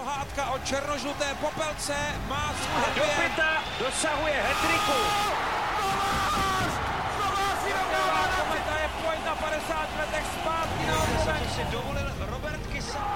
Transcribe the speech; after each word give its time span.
pohádka 0.00 0.50
o 0.50 0.58
černožluté 0.58 1.34
popelce 1.40 1.94
má 2.28 2.54
svůj 2.56 3.62
dosahuje 3.78 4.34
hetriku. 4.34 4.98
Kometa 8.38 8.74
je 8.82 8.88
pojď 9.04 9.24
na 9.24 9.34
50 9.34 9.96
letech 9.98 10.24
zpátky 10.40 10.86
na 10.86 11.48
si 11.54 11.64
dovolil 11.72 12.12
Robert 12.30 12.66
Kysa. 12.72 13.06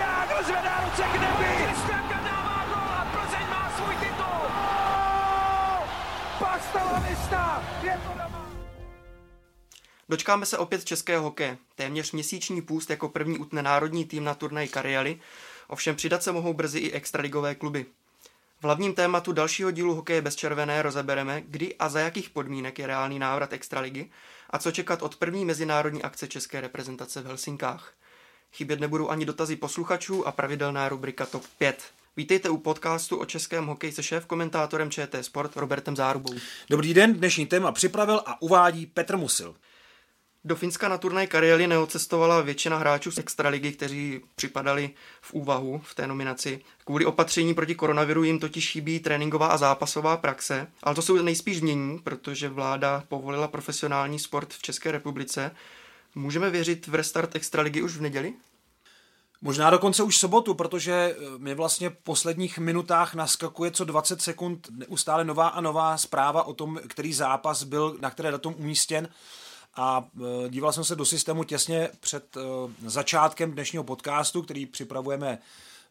Jágr 0.00 0.44
zvedá 0.44 0.80
ruce 0.84 1.02
k 1.02 1.14
nebi. 1.20 1.64
Kristianka 1.64 2.20
dává 2.24 2.64
gol 2.64 2.92
a 3.00 3.04
Plzeň 3.12 3.48
má 3.50 3.72
svůj 3.76 3.96
titul. 3.96 4.42
Je 7.82 8.00
to 8.06 8.08
doma. 8.08 8.46
Dočkáme 10.08 10.46
se 10.46 10.58
opět 10.58 10.84
českého 10.84 11.22
hokeje. 11.22 11.58
Téměř 11.82 12.12
měsíční 12.12 12.62
půst 12.62 12.90
jako 12.90 13.08
první 13.08 13.38
utne 13.38 13.62
národní 13.62 14.04
tým 14.04 14.24
na 14.24 14.34
turnaj 14.34 14.68
Kariali, 14.68 15.20
ovšem 15.68 15.96
přidat 15.96 16.22
se 16.22 16.32
mohou 16.32 16.54
brzy 16.54 16.78
i 16.78 16.92
extraligové 16.92 17.54
kluby. 17.54 17.86
V 18.60 18.64
hlavním 18.64 18.94
tématu 18.94 19.32
dalšího 19.32 19.70
dílu 19.70 19.94
Hokeje 19.94 20.22
bez 20.22 20.36
červené 20.36 20.82
rozebereme, 20.82 21.42
kdy 21.46 21.74
a 21.74 21.88
za 21.88 22.00
jakých 22.00 22.30
podmínek 22.30 22.78
je 22.78 22.86
reálný 22.86 23.18
návrat 23.18 23.52
extraligy 23.52 24.10
a 24.50 24.58
co 24.58 24.70
čekat 24.70 25.02
od 25.02 25.16
první 25.16 25.44
mezinárodní 25.44 26.02
akce 26.02 26.28
české 26.28 26.60
reprezentace 26.60 27.20
v 27.22 27.26
Helsinkách. 27.26 27.92
Chybět 28.52 28.80
nebudou 28.80 29.08
ani 29.08 29.24
dotazy 29.26 29.56
posluchačů 29.56 30.26
a 30.26 30.32
pravidelná 30.32 30.88
rubrika 30.88 31.26
TOP 31.26 31.42
5. 31.58 31.82
Vítejte 32.16 32.50
u 32.50 32.56
podcastu 32.56 33.16
o 33.16 33.24
českém 33.24 33.66
hokeji 33.66 33.92
se 33.92 34.02
šéf-komentátorem 34.02 34.90
ČT 34.90 35.24
Sport 35.24 35.56
Robertem 35.56 35.96
Zárubou. 35.96 36.34
Dobrý 36.70 36.94
den, 36.94 37.14
dnešní 37.14 37.46
téma 37.46 37.72
připravil 37.72 38.22
a 38.26 38.42
uvádí 38.42 38.86
Petr 38.86 39.16
Musil. 39.16 39.54
Do 40.44 40.56
Finska 40.56 40.88
na 40.88 40.98
turnaj 40.98 41.26
Karjeli 41.26 41.66
neocestovala 41.66 42.40
většina 42.40 42.78
hráčů 42.78 43.10
z 43.10 43.18
extraligy, 43.18 43.72
kteří 43.72 44.20
připadali 44.34 44.90
v 45.20 45.34
úvahu 45.34 45.80
v 45.84 45.94
té 45.94 46.06
nominaci. 46.06 46.60
Kvůli 46.84 47.04
opatření 47.04 47.54
proti 47.54 47.74
koronaviru 47.74 48.24
jim 48.24 48.38
totiž 48.38 48.70
chybí 48.70 49.00
tréninková 49.00 49.46
a 49.46 49.56
zápasová 49.56 50.16
praxe, 50.16 50.66
ale 50.82 50.94
to 50.94 51.02
se 51.02 51.12
nejspíš 51.12 51.58
změní, 51.58 51.98
protože 51.98 52.48
vláda 52.48 53.04
povolila 53.08 53.48
profesionální 53.48 54.18
sport 54.18 54.54
v 54.54 54.62
České 54.62 54.92
republice. 54.92 55.50
Můžeme 56.14 56.50
věřit 56.50 56.86
v 56.86 56.94
restart 56.94 57.36
extraligy 57.36 57.82
už 57.82 57.96
v 57.96 58.00
neděli? 58.00 58.34
Možná 59.42 59.70
dokonce 59.70 60.02
už 60.02 60.18
sobotu, 60.18 60.54
protože 60.54 60.92
eh, 60.92 61.38
mi 61.38 61.54
vlastně 61.54 61.90
v 61.90 61.96
posledních 62.02 62.58
minutách 62.58 63.14
naskakuje 63.14 63.70
co 63.70 63.84
20 63.84 64.22
sekund 64.22 64.68
neustále 64.70 65.24
nová 65.24 65.48
a 65.48 65.60
nová 65.60 65.96
zpráva 65.96 66.42
o 66.42 66.54
tom, 66.54 66.80
který 66.88 67.12
zápas 67.12 67.62
byl 67.62 67.96
na 68.00 68.10
které 68.10 68.30
datum 68.30 68.54
umístěn. 68.58 69.08
A 69.74 70.08
eh, 70.16 70.48
díval 70.48 70.72
jsem 70.72 70.84
se 70.84 70.96
do 70.96 71.04
systému 71.04 71.44
těsně 71.44 71.90
před 72.00 72.36
eh, 72.36 72.40
začátkem 72.86 73.52
dnešního 73.52 73.84
podcastu, 73.84 74.42
který 74.42 74.66
připravujeme 74.66 75.38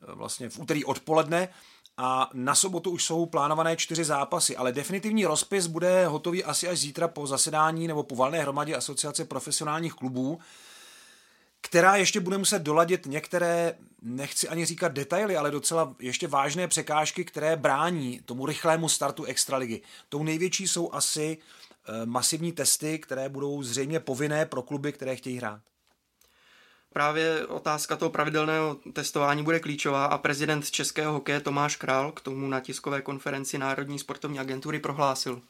vlastně 0.08 0.50
v 0.50 0.60
úterý 0.60 0.86
odpoledne. 0.86 1.50
A 1.98 2.30
na 2.34 2.56
sobotu 2.56 2.92
už 2.92 3.04
jsou 3.04 3.26
plánované 3.26 3.78
čtyři 3.78 4.04
zápasy, 4.04 4.58
ale 4.58 4.72
definitivní 4.72 5.26
rozpis 5.26 5.68
bude 5.68 6.08
hotový 6.08 6.44
asi 6.44 6.68
až 6.68 6.80
zítra 6.80 7.08
po 7.08 7.28
zasedání 7.28 7.88
nebo 7.88 8.04
po 8.04 8.16
valné 8.16 8.42
hromadě 8.42 8.76
Asociace 8.76 9.26
profesionálních 9.26 9.94
klubů, 9.94 10.40
která 11.62 11.96
ještě 11.96 12.20
bude 12.20 12.38
muset 12.38 12.62
doladit 12.62 13.06
některé, 13.06 13.76
nechci 14.02 14.48
ani 14.48 14.66
říkat 14.66 14.92
detaily, 14.92 15.38
ale 15.38 15.52
docela 15.52 15.96
ještě 16.00 16.28
vážné 16.28 16.68
překážky, 16.68 17.26
které 17.26 17.56
brání 17.56 18.22
tomu 18.26 18.46
rychlému 18.46 18.90
startu 18.90 19.24
extraligy. 19.24 19.82
Tou 20.10 20.24
největší 20.24 20.68
jsou 20.68 20.94
asi 20.94 21.38
eh, 21.38 21.61
masivní 22.06 22.52
testy, 22.52 23.00
které 23.00 23.30
budou 23.30 23.64
zřejmě 23.64 24.00
povinné 24.00 24.46
pro 24.46 24.62
kluby, 24.62 24.92
které 24.92 25.16
chtějí 25.16 25.38
hrát. 25.38 25.62
Právě 26.94 27.48
otázka 27.48 27.96
toho 27.96 28.10
pravidelného 28.10 28.78
testování 28.94 29.44
bude 29.44 29.60
klíčová 29.60 30.06
a 30.06 30.18
prezident 30.18 30.72
českého 30.72 31.14
hokeje 31.14 31.40
Tomáš 31.40 31.76
Král 31.76 32.12
k 32.12 32.22
tomu 32.22 32.48
na 32.48 32.60
tiskové 32.60 33.02
konferenci 33.02 33.58
Národní 33.58 34.00
sportovní 34.00 34.40
agentury 34.40 34.80
prohlásil. 34.80 35.42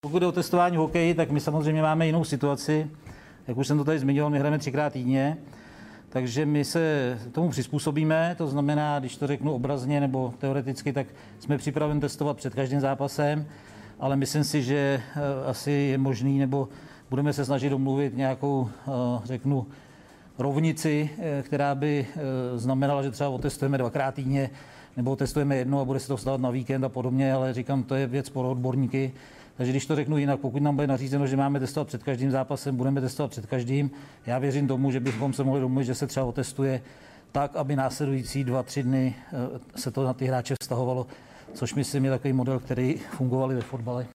Pokud 0.00 0.22
je 0.22 0.28
o 0.28 0.32
testování 0.32 0.76
hokeji, 0.76 1.14
tak 1.14 1.30
my 1.30 1.40
samozřejmě 1.40 1.82
máme 1.82 2.06
jinou 2.06 2.24
situaci. 2.24 2.90
Jak 3.46 3.56
už 3.56 3.66
jsem 3.66 3.78
to 3.78 3.84
tady 3.84 3.98
zmiňoval, 3.98 4.30
my 4.30 4.38
hrajeme 4.38 4.58
třikrát 4.58 4.92
týdně, 4.92 5.38
takže 6.08 6.46
my 6.46 6.64
se 6.64 7.18
tomu 7.32 7.50
přizpůsobíme, 7.50 8.34
to 8.38 8.46
znamená, 8.46 8.98
když 8.98 9.16
to 9.16 9.26
řeknu 9.26 9.54
obrazně 9.54 10.00
nebo 10.00 10.34
teoreticky, 10.38 10.92
tak 10.92 11.06
jsme 11.38 11.58
připraveni 11.58 12.00
testovat 12.00 12.36
před 12.36 12.54
každým 12.54 12.80
zápasem, 12.80 13.48
ale 14.00 14.16
myslím 14.16 14.44
si, 14.44 14.62
že 14.62 15.02
eh, 15.16 15.20
asi 15.46 15.70
je 15.70 15.98
možný, 15.98 16.38
nebo 16.38 16.68
budeme 17.10 17.32
se 17.32 17.44
snažit 17.44 17.70
domluvit 17.70 18.16
nějakou, 18.16 18.68
eh, 18.68 18.90
řeknu, 19.24 19.66
rovnici, 20.38 21.10
eh, 21.18 21.42
která 21.42 21.74
by 21.74 22.06
znamenala, 22.56 23.02
že 23.02 23.10
třeba 23.10 23.30
otestujeme 23.30 23.78
dvakrát 23.78 24.14
týdně, 24.14 24.50
nebo 24.96 25.16
testujeme 25.16 25.56
jedno 25.56 25.80
a 25.80 25.84
bude 25.84 26.00
se 26.00 26.08
to 26.08 26.16
vstávat 26.16 26.40
na 26.40 26.50
víkend 26.50 26.84
a 26.84 26.88
podobně, 26.88 27.32
ale 27.32 27.54
říkám, 27.54 27.82
to 27.82 27.94
je 27.94 28.06
věc 28.06 28.30
pro 28.30 28.50
odborníky. 28.50 29.12
Takže 29.56 29.72
když 29.72 29.86
to 29.86 29.96
řeknu 29.96 30.18
jinak, 30.18 30.40
pokud 30.40 30.62
nám 30.62 30.74
bude 30.74 30.86
nařízeno, 30.86 31.26
že 31.26 31.36
máme 31.36 31.60
testovat 31.60 31.88
před 31.88 32.02
každým 32.02 32.30
zápasem, 32.30 32.76
budeme 32.76 33.00
testovat 33.00 33.30
před 33.30 33.46
každým. 33.46 33.90
Já 34.26 34.38
věřím 34.38 34.68
tomu, 34.68 34.90
že 34.90 35.00
bychom 35.00 35.32
se 35.32 35.44
mohli 35.44 35.60
domluvit, 35.60 35.84
že 35.84 35.94
se 35.94 36.06
třeba 36.06 36.26
otestuje 36.26 36.82
tak, 37.32 37.56
aby 37.56 37.76
následující 37.76 38.44
dva, 38.44 38.62
tři 38.62 38.82
dny 38.82 39.14
se 39.76 39.90
to 39.90 40.04
na 40.04 40.14
ty 40.14 40.26
hráče 40.26 40.54
vztahovalo, 40.62 41.06
což 41.54 41.74
myslím 41.74 42.04
je 42.04 42.10
takový 42.10 42.32
model, 42.32 42.58
který 42.58 42.94
fungoval 42.98 43.52
i 43.52 43.54
ve 43.54 43.60
fotbale. 43.60 44.06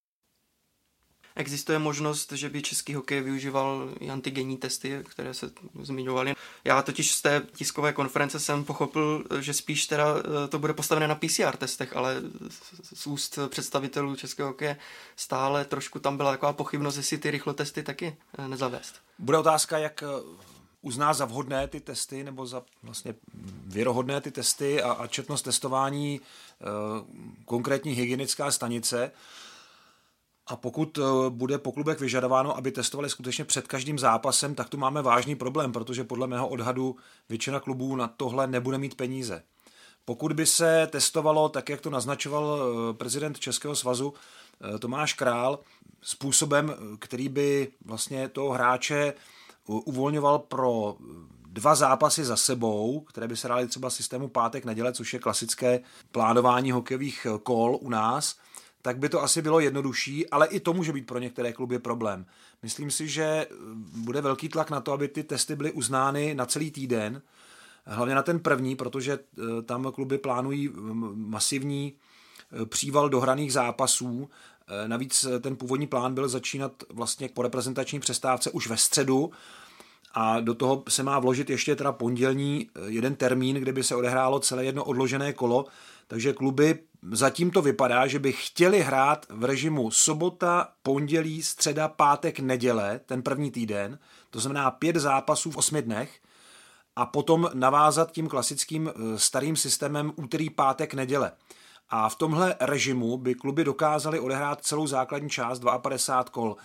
Existuje 1.38 1.80
možnost, 1.80 2.32
že 2.32 2.50
by 2.50 2.62
český 2.62 2.94
hokej 2.94 3.22
využíval 3.22 3.90
i 4.00 4.10
antigenní 4.10 4.58
testy, 4.58 5.04
které 5.10 5.34
se 5.34 5.52
zmiňovaly. 5.82 6.36
Já 6.64 6.82
totiž 6.82 7.12
z 7.12 7.22
té 7.22 7.42
tiskové 7.56 7.94
konference 7.94 8.40
jsem 8.40 8.64
pochopil, 8.64 9.24
že 9.40 9.54
spíš 9.54 9.88
teda 9.88 10.06
eh, 10.18 10.48
to 10.48 10.60
bude 10.60 10.74
postavené 10.74 11.08
na 11.08 11.16
PCR 11.16 11.58
testech, 11.58 11.96
ale 11.96 12.22
z 12.94 13.08
úst 13.08 13.40
představitelů 13.48 14.16
českého 14.16 14.50
hokeje 14.50 14.78
stále 15.16 15.66
trošku 15.66 16.00
tam 16.00 16.18
byla 16.18 16.32
taková 16.32 16.54
pochybnost, 16.54 16.98
jestli 16.98 17.18
ty 17.18 17.32
rychlotesty 17.32 17.84
taky 17.84 18.18
eh, 18.38 18.48
nezavést. 18.48 18.96
Bude 19.20 19.38
otázka, 19.38 19.78
jak 19.78 20.04
eh, 20.04 20.08
uzná 20.86 21.14
za 21.14 21.26
vhodné 21.26 21.68
ty 21.68 21.80
testy 21.80 22.24
nebo 22.24 22.46
za 22.46 22.64
vlastně 22.84 23.16
věrohodné 23.66 24.22
ty 24.22 24.32
testy 24.32 24.82
a, 24.82 24.92
a 24.92 25.08
četnost 25.08 25.42
testování 25.42 26.22
konkrétní 27.46 27.92
hygienická 27.92 28.52
stanice. 28.52 29.12
A 30.48 30.56
pokud 30.56 30.98
eh, 30.98 31.02
bude 31.30 31.58
po 31.58 31.72
klubech 31.72 32.00
vyžadováno, 32.00 32.58
aby 32.58 32.72
testovali 32.72 33.10
skutečně 33.10 33.46
před 33.46 33.68
každým 33.68 34.00
zápasem, 34.00 34.56
tak 34.56 34.70
tu 34.70 34.78
máme 34.78 35.02
vážný 35.02 35.36
problém, 35.36 35.72
protože 35.72 36.04
podle 36.04 36.28
mého 36.28 36.48
odhadu 36.48 36.96
většina 37.30 37.60
klubů 37.60 37.96
na 37.96 38.08
tohle 38.08 38.48
nebude 38.48 38.78
mít 38.78 38.96
peníze. 38.96 39.44
Pokud 40.06 40.34
by 40.34 40.46
se 40.46 40.88
testovalo, 40.92 41.50
tak 41.50 41.70
jak 41.70 41.82
to 41.82 41.90
naznačoval 41.90 42.60
eh, 42.60 42.94
prezident 42.94 43.40
Českého 43.40 43.76
svazu 43.76 44.14
eh, 44.14 44.80
Tomáš 44.80 45.14
Král, 45.14 45.60
způsobem, 46.02 46.76
který 47.00 47.30
by 47.30 47.72
vlastně 47.86 48.30
toho 48.30 48.50
hráče 48.50 49.14
uvolňoval 49.68 50.40
pro 50.40 50.96
dva 51.50 51.76
zápasy 51.76 52.26
za 52.26 52.36
sebou, 52.36 53.00
které 53.00 53.28
by 53.28 53.38
se 53.38 53.48
dali 53.48 53.68
třeba 53.68 53.90
systému 53.90 54.28
pátek 54.28 54.66
neděle, 54.66 54.94
což 54.94 55.14
je 55.14 55.20
klasické 55.20 55.80
plánování 56.12 56.72
hokejových 56.72 57.28
kol 57.44 57.78
u 57.82 57.90
nás, 57.90 58.36
tak 58.82 58.98
by 58.98 59.10
to 59.10 59.24
asi 59.24 59.42
bylo 59.42 59.60
jednodušší, 59.60 60.30
ale 60.30 60.48
i 60.48 60.60
to 60.60 60.74
může 60.74 60.94
být 60.94 61.06
pro 61.06 61.20
některé 61.20 61.54
kluby 61.54 61.80
problém. 61.80 62.26
Myslím 62.64 62.92
si, 62.92 63.08
že 63.08 63.24
eh, 63.24 63.48
bude 63.98 64.22
velký 64.22 64.50
tlak 64.50 64.70
na 64.70 64.82
to, 64.82 64.92
aby 64.92 65.08
ty 65.08 65.24
testy 65.24 65.56
byly 65.56 65.72
uznány 65.72 66.36
na 66.36 66.46
celý 66.46 66.72
týden, 66.72 67.22
hlavně 67.86 68.16
na 68.16 68.24
ten 68.24 68.40
první, 68.40 68.76
protože 68.76 69.14
eh, 69.14 69.62
tam 69.62 69.92
kluby 69.92 70.18
plánují 70.18 70.70
masivní 71.14 71.94
eh, 72.62 72.66
příval 72.66 73.10
dohraných 73.10 73.54
zápasů. 73.54 74.30
Navíc 74.88 75.26
ten 75.42 75.56
původní 75.56 75.88
plán 75.88 76.14
byl 76.14 76.28
začínat 76.28 76.84
vlastně 76.90 77.30
po 77.30 77.42
reprezentační 77.42 78.00
přestávce 78.00 78.52
už 78.52 78.68
ve 78.68 78.78
středu, 78.78 79.32
a 80.18 80.40
do 80.40 80.54
toho 80.54 80.84
se 80.90 81.04
má 81.04 81.20
vložit 81.20 81.50
ještě 81.50 81.76
teda 81.76 81.92
pondělní 81.92 82.70
jeden 82.86 83.16
termín, 83.16 83.56
kde 83.56 83.74
by 83.74 83.84
se 83.84 83.96
odehrálo 83.96 84.40
celé 84.40 84.66
jedno 84.66 84.84
odložené 84.84 85.34
kolo, 85.34 85.66
takže 86.08 86.34
kluby 86.34 86.80
zatím 87.12 87.52
to 87.52 87.62
vypadá, 87.62 88.08
že 88.08 88.20
by 88.20 88.32
chtěli 88.32 88.82
hrát 88.82 89.26
v 89.30 89.44
režimu 89.44 89.92
sobota, 89.92 90.68
pondělí, 90.84 91.44
středa, 91.44 91.88
pátek, 91.88 92.40
neděle, 92.40 93.00
ten 93.06 93.22
první 93.22 93.52
týden, 93.52 94.00
to 94.30 94.40
znamená 94.40 94.72
pět 94.72 94.96
zápasů 94.96 95.52
v 95.52 95.58
osmi 95.58 95.82
dnech, 95.82 96.20
a 96.96 97.06
potom 97.06 97.50
navázat 97.54 98.12
tím 98.12 98.28
klasickým 98.28 98.90
eh, 98.90 99.20
starým 99.20 99.56
systémem 99.56 100.14
úterý, 100.16 100.50
pátek, 100.50 100.94
neděle. 100.94 101.32
A 101.90 102.10
v 102.10 102.16
tomhle 102.16 102.56
režimu 102.60 103.18
by 103.18 103.36
kluby 103.36 103.64
dokázaly 103.64 104.20
odehrát 104.20 104.64
celou 104.64 104.88
základní 104.88 105.30
část 105.30 105.62
52 105.82 106.24
kol. 106.32 106.56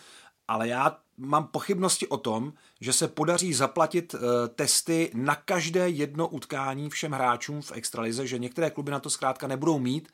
Ale 0.49 0.69
já 0.69 0.96
mám 1.17 1.46
pochybnosti 1.46 2.06
o 2.06 2.17
tom, 2.17 2.52
že 2.81 2.93
se 2.93 3.08
podaří 3.08 3.55
zaplatit 3.55 4.14
eh, 4.14 4.49
testy 4.49 5.11
na 5.14 5.34
každé 5.34 5.88
jedno 5.88 6.28
utkání 6.28 6.90
všem 6.90 7.12
hráčům 7.12 7.62
v 7.62 7.72
extralize, 7.72 8.26
že 8.26 8.38
některé 8.38 8.70
kluby 8.70 8.90
na 8.90 9.00
to 9.00 9.11
zkrátka 9.11 9.46
nebudou 9.46 9.78
mít 9.78 10.08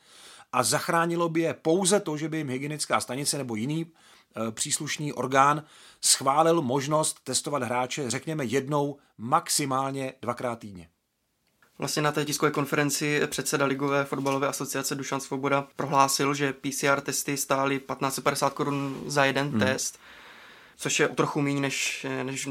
a 0.53 0.63
zachránilo 0.63 1.29
by 1.29 1.41
je 1.41 1.55
pouze 1.55 2.01
to, 2.01 2.17
že 2.17 2.29
by 2.29 2.37
jim 2.37 2.49
hygienická 2.49 3.01
stanice 3.01 3.39
nebo 3.39 3.55
jiný 3.55 3.87
eh, 3.87 4.53
příslušný 4.53 5.13
orgán 5.13 5.63
schválil 6.01 6.63
možnost 6.63 7.21
testovat 7.25 7.63
hráče, 7.63 8.11
řekněme 8.11 8.45
jednou, 8.45 8.97
maximálně 9.19 10.15
dvakrát 10.23 10.59
týdně. 10.59 10.89
Vlastně 11.79 12.03
na 12.03 12.13
té 12.13 12.25
tiskové 12.25 12.51
konferenci 12.51 13.21
předseda 13.27 13.67
Ligové 13.67 14.05
fotbalové 14.05 14.49
asociace 14.49 14.95
Dušan 14.95 15.21
Svoboda 15.21 15.67
prohlásil, 15.77 16.35
že 16.35 16.53
PCR 16.53 17.01
testy 17.01 17.37
stály 17.37 17.79
1550 17.79 18.53
korun 18.53 19.03
za 19.07 19.25
jeden 19.25 19.49
hmm. 19.49 19.61
test, 19.61 19.99
což 20.77 21.01
je 21.01 21.09
o 21.09 21.15
trochu 21.15 21.41
méně 21.41 21.61
než, 21.61 22.07
než 22.23 22.49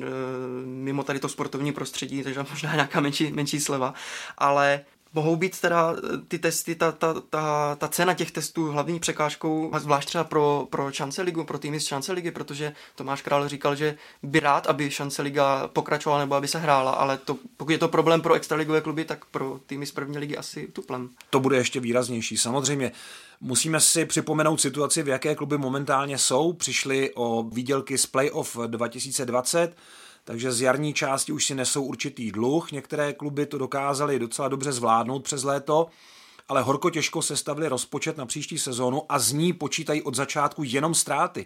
mimo 0.66 1.04
tady 1.04 1.20
to 1.20 1.30
sportovní 1.30 1.72
prostředí, 1.72 2.24
takže 2.24 2.46
možná 2.50 2.74
nějaká 2.74 3.00
menší, 3.00 3.32
menší 3.32 3.60
sleva, 3.60 3.94
ale 4.38 4.86
mohou 5.16 5.36
být 5.36 5.62
teda 5.62 5.96
eh, 5.98 6.18
ty 6.28 6.40
testy, 6.40 6.76
ta, 6.76 6.92
ta, 6.92 7.14
ta, 7.30 7.76
ta 7.76 7.88
cena 7.88 8.14
těch 8.14 8.32
testů 8.32 8.72
hlavní 8.72 9.00
překážkou, 9.00 9.72
zvlášť 9.78 10.08
třeba 10.08 10.24
pro, 10.24 10.68
pro 10.70 10.92
šance 10.92 11.22
ligu, 11.22 11.44
pro 11.44 11.60
týmy 11.60 11.80
z 11.80 11.86
šance 11.86 12.14
ligy, 12.14 12.32
protože 12.32 12.74
Tomáš 12.96 13.22
Král 13.22 13.50
říkal, 13.50 13.76
že 13.76 13.98
by 14.24 14.40
rád, 14.40 14.68
aby 14.68 14.92
šance 14.92 15.22
liga 15.22 15.68
pokračovala 15.68 16.20
nebo 16.20 16.36
aby 16.36 16.48
se 16.48 16.60
hrála, 16.60 16.92
ale 16.92 17.18
to, 17.18 17.38
pokud 17.58 17.72
je 17.72 17.78
to 17.78 17.88
problém 17.88 18.22
pro 18.22 18.34
extraligové 18.34 18.82
kluby, 18.82 19.06
tak 19.06 19.26
pro 19.26 19.60
týmy 19.66 19.86
z 19.86 19.92
první 19.92 20.18
ligy 20.18 20.38
asi 20.38 20.68
tuplem. 20.68 21.10
To 21.30 21.40
bude 21.40 21.58
ještě 21.58 21.80
výraznější. 21.80 22.38
Samozřejmě 22.38 22.92
Musíme 23.42 23.80
si 23.80 24.06
připomenout 24.06 24.62
situaci, 24.62 25.04
v 25.04 25.08
jaké 25.08 25.36
kluby 25.36 25.58
momentálně 25.58 26.18
jsou. 26.18 26.54
Přišli 26.54 27.12
o 27.16 27.44
výdělky 27.44 27.98
z 27.98 28.06
playoff 28.06 28.58
2020, 28.68 29.76
takže 30.26 30.52
z 30.52 30.62
jarní 30.62 30.94
části 30.94 31.32
už 31.32 31.46
si 31.46 31.56
nesou 31.56 31.84
určitý 31.84 32.32
dluh. 32.32 32.72
Některé 32.72 33.14
kluby 33.14 33.46
to 33.46 33.58
dokázaly 33.58 34.20
docela 34.20 34.48
dobře 34.48 34.72
zvládnout 34.72 35.24
přes 35.24 35.44
léto, 35.44 35.88
ale 36.48 36.62
horko 36.62 36.90
těžko 36.90 37.22
sestavili 37.22 37.68
rozpočet 37.68 38.18
na 38.18 38.26
příští 38.26 38.60
sezónu 38.60 39.02
a 39.10 39.20
z 39.20 39.32
ní 39.32 39.54
počítají 39.54 40.02
od 40.02 40.16
začátku 40.16 40.64
jenom 40.66 40.96
ztráty. 40.96 41.46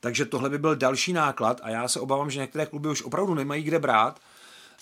Takže 0.00 0.24
tohle 0.24 0.50
by 0.50 0.58
byl 0.58 0.76
další 0.76 1.12
náklad 1.12 1.60
a 1.62 1.70
já 1.70 1.88
se 1.88 2.00
obávám, 2.00 2.30
že 2.30 2.40
některé 2.40 2.66
kluby 2.66 2.88
už 2.88 3.02
opravdu 3.02 3.34
nemají 3.34 3.62
kde 3.62 3.78
brát. 3.78 4.20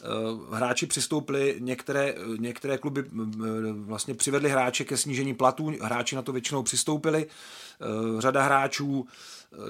Eh, 0.02 0.56
hráči 0.56 0.86
přistoupili, 0.86 1.56
některé, 1.58 2.14
některé 2.38 2.78
kluby 2.78 3.04
vlastně 3.72 4.14
přivedli 4.14 4.50
hráče 4.50 4.84
ke 4.84 4.96
snížení 4.96 5.34
platů, 5.34 5.72
hráči 5.82 6.16
na 6.16 6.22
to 6.22 6.32
většinou 6.32 6.62
přistoupili. 6.62 7.26
Eh, 7.26 8.20
řada 8.20 8.42
hráčů 8.42 9.06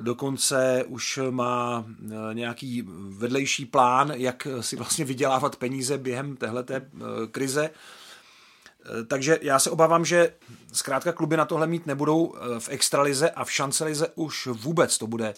dokonce 0.00 0.84
už 0.86 1.18
má 1.30 1.84
eh, 1.88 2.34
nějaký 2.34 2.84
vedlejší 3.08 3.66
plán, 3.66 4.12
jak 4.16 4.46
si 4.60 4.76
vlastně 4.76 5.04
vydělávat 5.04 5.56
peníze 5.56 5.98
během 5.98 6.36
téhleté 6.36 6.76
eh, 6.76 7.26
krize. 7.30 7.70
Eh, 7.70 9.04
takže 9.04 9.38
já 9.42 9.58
se 9.58 9.70
obávám, 9.70 10.04
že 10.04 10.34
zkrátka 10.72 11.12
kluby 11.12 11.36
na 11.36 11.44
tohle 11.44 11.66
mít 11.66 11.86
nebudou 11.86 12.34
v 12.58 12.68
extralize 12.68 13.30
a 13.30 13.44
v 13.44 13.52
šancelize 13.52 14.08
už 14.14 14.46
vůbec 14.46 14.98
to 14.98 15.06
bude 15.06 15.34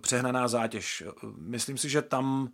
přehnaná 0.00 0.48
zátěž. 0.48 1.04
Myslím 1.38 1.78
si, 1.78 1.88
že 1.88 2.02
tam 2.02 2.48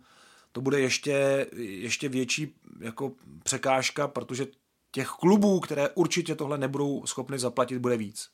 to 0.57 0.61
bude 0.61 0.79
ještě, 0.79 1.47
ještě 1.57 2.09
větší 2.09 2.55
jako 2.79 3.11
překážka, 3.43 4.07
protože 4.07 4.47
těch 4.91 5.07
klubů, 5.07 5.59
které 5.59 5.89
určitě 5.89 6.35
tohle 6.35 6.57
nebudou 6.57 7.05
schopny 7.05 7.39
zaplatit, 7.39 7.77
bude 7.77 7.97
víc. 7.97 8.29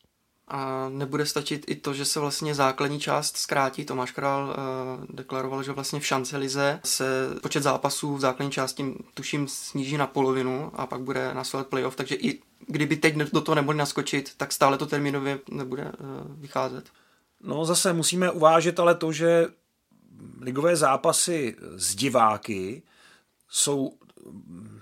A 0.48 0.90
nebude 0.90 1.26
stačit 1.26 1.66
i 1.68 1.76
to, 1.76 1.94
že 1.94 2.06
se 2.06 2.20
vlastně 2.20 2.56
základní 2.56 3.00
část 3.00 3.38
zkrátí. 3.38 3.86
Tomáš 3.86 4.12
Král 4.12 4.48
uh, 4.48 5.16
deklaroval, 5.16 5.64
že 5.64 5.72
vlastně 5.72 6.00
v 6.00 6.06
šance 6.06 6.38
lize 6.38 6.80
se 6.86 7.06
počet 7.42 7.64
zápasů 7.64 8.16
v 8.16 8.20
základní 8.20 8.52
části 8.52 8.94
tuším 9.14 9.48
sníží 9.48 9.98
na 9.98 10.08
polovinu 10.08 10.72
a 10.74 10.88
pak 10.88 11.02
bude 11.02 11.34
následovat 11.34 11.70
playoff, 11.70 11.96
takže 11.96 12.16
i 12.16 12.42
kdyby 12.68 12.96
teď 12.96 13.16
do 13.16 13.42
toho 13.42 13.56
nemohli 13.56 13.78
naskočit, 13.78 14.32
tak 14.38 14.54
stále 14.54 14.78
to 14.78 14.86
termínově 14.86 15.40
nebude 15.52 15.84
uh, 15.84 15.90
vycházet. 16.42 16.86
No 17.42 17.66
zase 17.66 17.94
musíme 17.94 18.32
uvážit 18.32 18.80
ale 18.80 18.96
to, 18.96 19.12
že 19.12 19.48
ligové 20.42 20.76
zápasy 20.76 21.56
z 21.76 21.96
diváky 21.96 22.82
jsou 23.50 23.94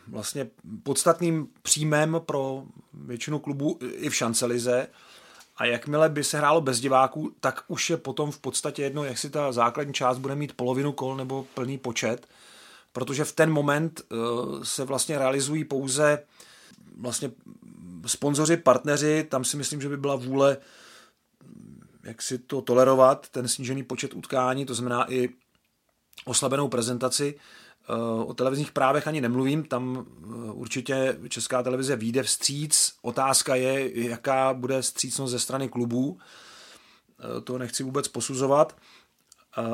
vlastně 0.08 0.48
podstatným 0.84 1.48
příjmem 1.62 2.22
pro 2.26 2.64
většinu 2.94 3.40
klubů 3.40 3.78
i 3.82 4.10
v 4.10 4.16
šancelize. 4.16 4.88
A 5.58 5.66
jakmile 5.66 6.10
by 6.10 6.24
se 6.24 6.38
hrálo 6.38 6.62
bez 6.62 6.80
diváků, 6.80 7.32
tak 7.40 7.64
už 7.68 7.90
je 7.90 7.98
potom 7.98 8.32
v 8.32 8.40
podstatě 8.40 8.84
jedno, 8.84 9.04
jak 9.04 9.18
si 9.18 9.30
ta 9.30 9.52
základní 9.52 9.94
část 9.94 10.18
bude 10.18 10.36
mít 10.36 10.54
polovinu 10.54 10.92
kol 10.92 11.16
nebo 11.16 11.46
plný 11.54 11.78
počet, 11.78 12.28
protože 12.94 13.24
v 13.24 13.32
ten 13.32 13.52
moment 13.52 14.02
uh, 14.02 14.64
se 14.64 14.86
vlastně 14.86 15.18
realizují 15.18 15.64
pouze 15.64 16.24
vlastně 16.98 17.32
sponzoři, 18.06 18.58
partneři, 18.58 19.28
tam 19.30 19.44
si 19.44 19.58
myslím, 19.58 19.82
že 19.82 19.90
by 19.90 19.98
byla 19.98 20.16
vůle 20.16 20.58
jak 22.04 22.22
si 22.22 22.38
to 22.38 22.62
tolerovat, 22.62 23.30
ten 23.30 23.48
snížený 23.48 23.84
počet 23.84 24.14
utkání, 24.14 24.66
to 24.66 24.74
znamená 24.74 25.14
i 25.14 25.30
oslabenou 26.26 26.68
prezentaci, 26.68 27.36
Eh, 27.90 28.24
o 28.26 28.34
televizních 28.34 28.72
právech 28.72 29.08
ani 29.08 29.22
nemluvím, 29.22 29.64
tam 29.64 30.06
eh, 30.08 30.52
určitě 30.52 31.18
Česká 31.30 31.64
televize 31.64 31.96
vyjde 31.96 32.24
vstříc. 32.24 32.94
Otázka 33.02 33.56
je, 33.56 34.06
jaká 34.10 34.54
bude 34.54 34.82
vstřícnost 34.82 35.32
ze 35.32 35.40
strany 35.40 35.70
klubů. 35.70 36.20
Eh, 37.20 37.42
to 37.42 37.58
nechci 37.58 37.84
vůbec 37.84 38.08
posuzovat, 38.08 38.76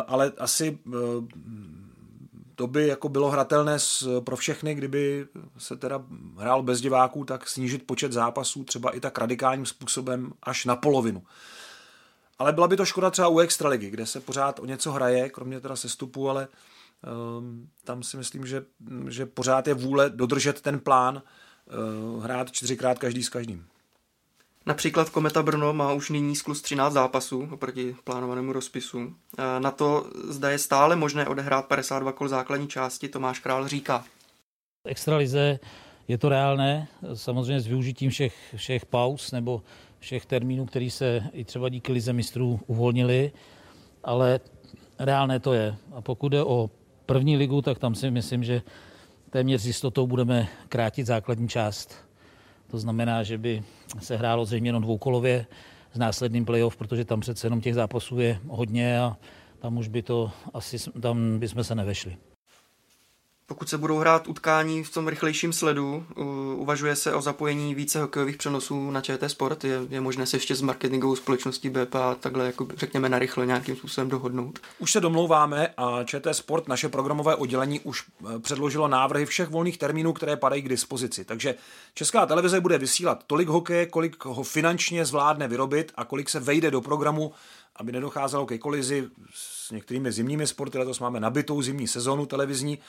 ale 0.08 0.32
asi 0.38 0.80
to 2.56 2.68
by 2.68 2.88
jako 2.88 3.10
bylo 3.10 3.30
hratelné 3.30 3.78
pro 4.20 4.36
všechny, 4.36 4.76
kdyby 4.76 5.28
se 5.58 5.78
teda 5.78 6.04
hrál 6.38 6.64
bez 6.64 6.82
diváků, 6.82 7.26
tak 7.26 7.50
snížit 7.50 7.88
počet 7.88 8.12
zápasů 8.12 8.64
třeba 8.64 8.96
i 8.96 9.00
tak 9.00 9.18
radikálním 9.18 9.66
způsobem 9.66 10.34
až 10.44 10.66
na 10.66 10.76
polovinu. 10.76 11.24
Ale 12.40 12.54
byla 12.54 12.68
by 12.68 12.78
to 12.78 12.86
škoda 12.86 13.10
třeba 13.10 13.28
u 13.28 13.40
Extraligy, 13.40 13.90
kde 13.90 14.06
se 14.06 14.20
pořád 14.20 14.60
o 14.60 14.66
něco 14.66 14.92
hraje, 14.92 15.30
kromě 15.30 15.60
teda 15.60 15.76
sestupu, 15.76 16.30
ale 16.30 16.48
Ehm, 17.04 17.68
tam 17.84 18.04
si 18.04 18.18
myslím, 18.18 18.46
že, 18.46 18.64
že 19.10 19.26
pořád 19.26 19.68
je 19.68 19.74
vůle 19.74 20.10
dodržet 20.10 20.62
ten 20.62 20.80
plán, 20.80 21.22
eh, 21.22 22.22
hrát 22.22 22.52
čtyřikrát 22.52 23.00
každý 23.00 23.24
s 23.24 23.30
každým. 23.30 23.66
Například 24.66 25.10
Kometa 25.10 25.44
Brno 25.44 25.74
má 25.74 25.94
už 25.94 26.10
nyní 26.10 26.36
sklus 26.36 26.62
13 26.62 26.94
zápasů 26.94 27.50
oproti 27.52 27.96
plánovanému 28.04 28.54
rozpisu. 28.54 29.16
Eh, 29.38 29.60
na 29.60 29.72
to 29.72 30.10
zda 30.30 30.50
je 30.50 30.60
stále 30.60 30.96
možné 30.96 31.28
odehrát 31.28 31.66
52 31.66 32.12
kol 32.12 32.28
základní 32.28 32.68
části, 32.68 33.10
Tomáš 33.10 33.40
Král 33.40 33.68
říká. 33.68 34.06
Extralize 34.86 35.60
je 36.08 36.18
to 36.18 36.30
reálné, 36.30 36.88
samozřejmě 37.14 37.62
s 37.62 37.68
využitím 37.68 38.10
všech, 38.10 38.56
všech 38.56 38.86
pauz 38.86 39.32
nebo 39.32 39.64
všech 40.08 40.26
termínů, 40.26 40.66
který 40.66 40.90
se 40.92 41.24
i 41.34 41.44
třeba 41.44 41.70
díky 41.70 41.92
lize 41.92 42.14
mistrů 42.14 42.60
uvolnili, 42.68 43.32
ale 44.04 44.40
reálné 45.00 45.40
to 45.40 45.54
je. 45.54 45.76
A 45.96 46.02
pokud 46.02 46.34
je 46.34 46.44
o 46.44 46.70
první 47.06 47.38
ligu, 47.38 47.62
tak 47.62 47.80
tam 47.80 47.96
si 47.96 48.12
myslím, 48.12 48.44
že 48.44 48.62
téměř 49.30 49.62
s 49.62 49.68
jistotou 49.68 50.08
budeme 50.08 50.48
krátit 50.70 51.06
základní 51.06 51.50
část. 51.50 51.96
To 52.72 52.78
znamená, 52.80 53.24
že 53.24 53.38
by 53.38 53.64
se 54.00 54.18
hrálo 54.18 54.46
zřejmě 54.46 54.70
jenom 54.70 54.82
dvoukolově 54.82 55.46
s 55.94 55.98
následným 55.98 56.46
playoff, 56.46 56.78
protože 56.78 57.06
tam 57.06 57.20
přece 57.20 57.48
jenom 57.48 57.62
těch 57.62 57.76
zápasů 57.76 58.20
je 58.20 58.40
hodně 58.48 59.00
a 59.00 59.18
tam 59.60 59.78
už 59.78 59.88
by 59.88 60.02
to 60.02 60.32
asi, 60.54 60.78
tam 61.02 61.40
bychom 61.40 61.64
se 61.64 61.76
nevešli. 61.76 62.18
Pokud 63.50 63.70
se 63.70 63.78
budou 63.78 63.98
hrát 63.98 64.28
utkání 64.28 64.84
v 64.84 64.94
tom 64.94 65.08
rychlejším 65.08 65.54
sledu, 65.54 66.06
uvažuje 66.56 66.96
se 66.96 67.14
o 67.14 67.22
zapojení 67.22 67.76
více 67.76 68.02
hokejových 68.02 68.38
přenosů 68.38 68.92
na 68.92 69.02
ČT 69.02 69.30
Sport. 69.30 69.64
Je, 69.64 69.80
je 69.90 70.02
možné 70.02 70.26
se 70.26 70.38
ještě 70.38 70.56
s 70.56 70.62
marketingovou 70.62 71.16
společností 71.16 71.70
BPA 71.70 72.16
takhle, 72.16 72.46
jako 72.46 72.68
řekněme, 72.76 73.10
narychle 73.10 73.46
nějakým 73.46 73.76
způsobem 73.76 74.10
dohodnout? 74.10 74.60
Už 74.80 74.92
se 74.92 75.00
domlouváme 75.00 75.68
a 75.78 76.04
ČT 76.04 76.36
Sport, 76.36 76.68
naše 76.68 76.90
programové 76.90 77.36
oddělení, 77.36 77.80
už 77.80 78.04
eh, 78.04 78.40
předložilo 78.40 78.88
návrhy 78.88 79.26
všech 79.26 79.50
volných 79.50 79.78
termínů, 79.78 80.14
které 80.14 80.36
padají 80.36 80.62
k 80.62 80.70
dispozici. 80.70 81.26
Takže 81.26 81.56
Česká 81.94 82.26
televize 82.26 82.62
bude 82.62 82.78
vysílat 82.78 83.24
tolik 83.28 83.48
hokeje, 83.48 83.86
kolik 83.86 84.26
ho 84.26 84.44
finančně 84.44 85.06
zvládne 85.06 85.48
vyrobit 85.48 85.92
a 85.96 86.06
kolik 86.06 86.30
se 86.30 86.40
vejde 86.40 86.72
do 86.72 86.82
programu, 86.82 87.32
aby 87.76 87.92
nedocházelo 87.92 88.46
ke 88.46 88.58
kolizi 88.58 89.10
s 89.34 89.72
některými 89.72 90.12
zimními 90.12 90.48
sporty. 90.48 90.78
Letos 90.78 91.00
máme 91.00 91.20
nabitou 91.20 91.62
zimní 91.62 91.88
sezonu 91.88 92.26
televizní 92.26 92.80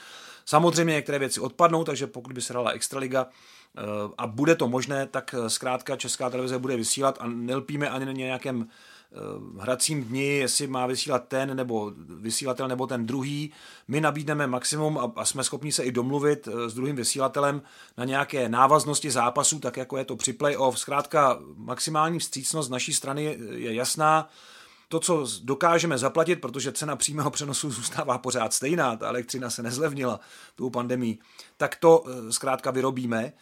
Samozřejmě 0.48 0.94
některé 0.94 1.18
věci 1.18 1.40
odpadnou, 1.40 1.84
takže 1.84 2.06
pokud 2.06 2.32
by 2.32 2.42
se 2.42 2.52
hrala 2.52 2.70
Extraliga 2.70 3.26
eh, 3.26 3.82
a 4.18 4.26
bude 4.26 4.54
to 4.54 4.68
možné, 4.68 5.06
tak 5.06 5.34
eh, 5.34 5.50
zkrátka 5.50 5.96
Česká 5.96 6.30
televize 6.30 6.58
bude 6.58 6.76
vysílat 6.76 7.18
a 7.20 7.26
nelpíme 7.26 7.90
ani 7.90 8.06
na 8.06 8.12
nějakém 8.12 8.68
eh, 8.68 9.16
hracím 9.60 10.04
dni, 10.04 10.26
jestli 10.26 10.66
má 10.66 10.86
vysílat 10.86 11.28
ten 11.28 11.56
nebo 11.56 11.92
vysílatel 12.20 12.68
nebo 12.68 12.86
ten 12.86 13.06
druhý. 13.06 13.52
My 13.88 14.00
nabídneme 14.00 14.46
maximum 14.46 14.98
a, 14.98 15.12
a 15.16 15.24
jsme 15.24 15.44
schopni 15.44 15.72
se 15.72 15.82
i 15.84 15.92
domluvit 15.92 16.48
s 16.66 16.74
druhým 16.74 16.96
vysílatelem 16.96 17.62
na 17.96 18.04
nějaké 18.04 18.48
návaznosti 18.48 19.10
zápasů, 19.10 19.58
tak 19.58 19.76
jako 19.76 19.96
je 19.96 20.04
to 20.04 20.16
při 20.16 20.32
playoff. 20.32 20.78
Zkrátka 20.78 21.38
maximální 21.56 22.18
vstřícnost 22.18 22.68
z 22.68 22.70
naší 22.70 22.92
strany 22.92 23.38
je 23.50 23.74
jasná 23.74 24.28
to, 24.88 25.00
co 25.00 25.26
dokážeme 25.42 25.98
zaplatit, 25.98 26.36
protože 26.36 26.72
cena 26.72 26.96
přímého 26.96 27.30
přenosu 27.30 27.70
zůstává 27.78 28.18
pořád 28.18 28.52
stejná, 28.52 28.96
ta 28.96 29.08
elektřina 29.08 29.50
se 29.50 29.62
nezlevnila 29.62 30.20
tou 30.54 30.70
pandemí, 30.70 31.18
tak 31.56 31.76
to 31.76 32.04
eh, 32.06 32.32
zkrátka 32.32 32.70
vyrobíme. 32.70 33.32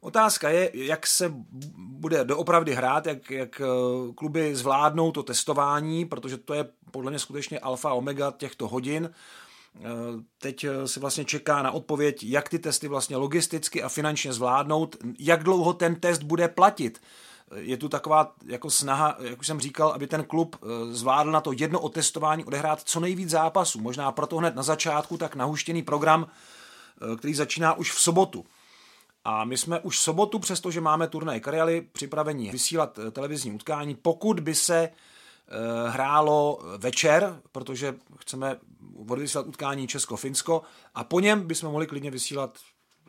Otázka 0.00 0.48
je, 0.48 0.70
jak 0.74 1.06
se 1.06 1.32
bude 1.76 2.24
doopravdy 2.24 2.74
hrát, 2.74 3.06
jak, 3.06 3.30
jak 3.30 3.60
eh, 3.60 3.66
kluby 4.14 4.56
zvládnou 4.56 5.12
to 5.12 5.22
testování, 5.22 6.04
protože 6.04 6.36
to 6.36 6.54
je 6.54 6.68
podle 6.90 7.10
mě 7.10 7.18
skutečně 7.18 7.58
alfa 7.58 7.92
omega 7.92 8.32
těchto 8.36 8.68
hodin. 8.68 9.10
Teď 10.38 10.66
se 10.84 11.00
vlastně 11.00 11.24
čeká 11.24 11.62
na 11.62 11.70
odpověď, 11.70 12.24
jak 12.24 12.48
ty 12.48 12.58
testy 12.58 12.88
vlastně 12.88 13.16
logisticky 13.16 13.82
a 13.82 13.88
finančně 13.88 14.32
zvládnout, 14.32 14.96
jak 15.18 15.42
dlouho 15.42 15.72
ten 15.72 15.94
test 15.94 16.22
bude 16.22 16.48
platit 16.48 17.00
je 17.54 17.76
tu 17.76 17.88
taková 17.88 18.34
jako 18.46 18.70
snaha, 18.70 19.16
jak 19.20 19.40
už 19.40 19.46
jsem 19.46 19.60
říkal, 19.60 19.88
aby 19.88 20.06
ten 20.06 20.24
klub 20.24 20.56
eh, 20.62 20.66
zvládl 20.94 21.30
na 21.30 21.40
to 21.40 21.52
jedno 21.52 21.80
otestování 21.80 22.44
odehrát 22.44 22.82
co 22.82 23.00
nejvíc 23.00 23.30
zápasů. 23.30 23.80
Možná 23.80 24.12
proto 24.12 24.36
hned 24.36 24.54
na 24.54 24.62
začátku 24.62 25.18
tak 25.18 25.34
nahuštěný 25.34 25.82
program, 25.82 26.26
eh, 27.12 27.16
který 27.16 27.34
začíná 27.34 27.74
už 27.74 27.92
v 27.92 28.00
sobotu. 28.00 28.44
A 29.24 29.44
my 29.44 29.56
jsme 29.58 29.80
už 29.80 29.98
v 29.98 30.02
sobotu, 30.02 30.38
přestože 30.38 30.80
máme 30.80 31.08
turnaj 31.08 31.40
Karialy, 31.40 31.86
připraveni 31.92 32.50
vysílat 32.50 32.98
eh, 32.98 33.10
televizní 33.10 33.52
utkání, 33.52 33.94
pokud 33.94 34.40
by 34.40 34.54
se 34.54 34.90
hrálo 35.88 36.58
večer, 36.78 37.40
protože 37.52 37.94
chceme 38.18 38.56
odvysílat 39.08 39.46
utkání 39.46 39.86
Česko-Finsko 39.86 40.62
a 40.94 41.04
po 41.04 41.20
něm 41.20 41.46
bychom 41.46 41.70
mohli 41.70 41.86
klidně 41.86 42.10
vysílat 42.10 42.58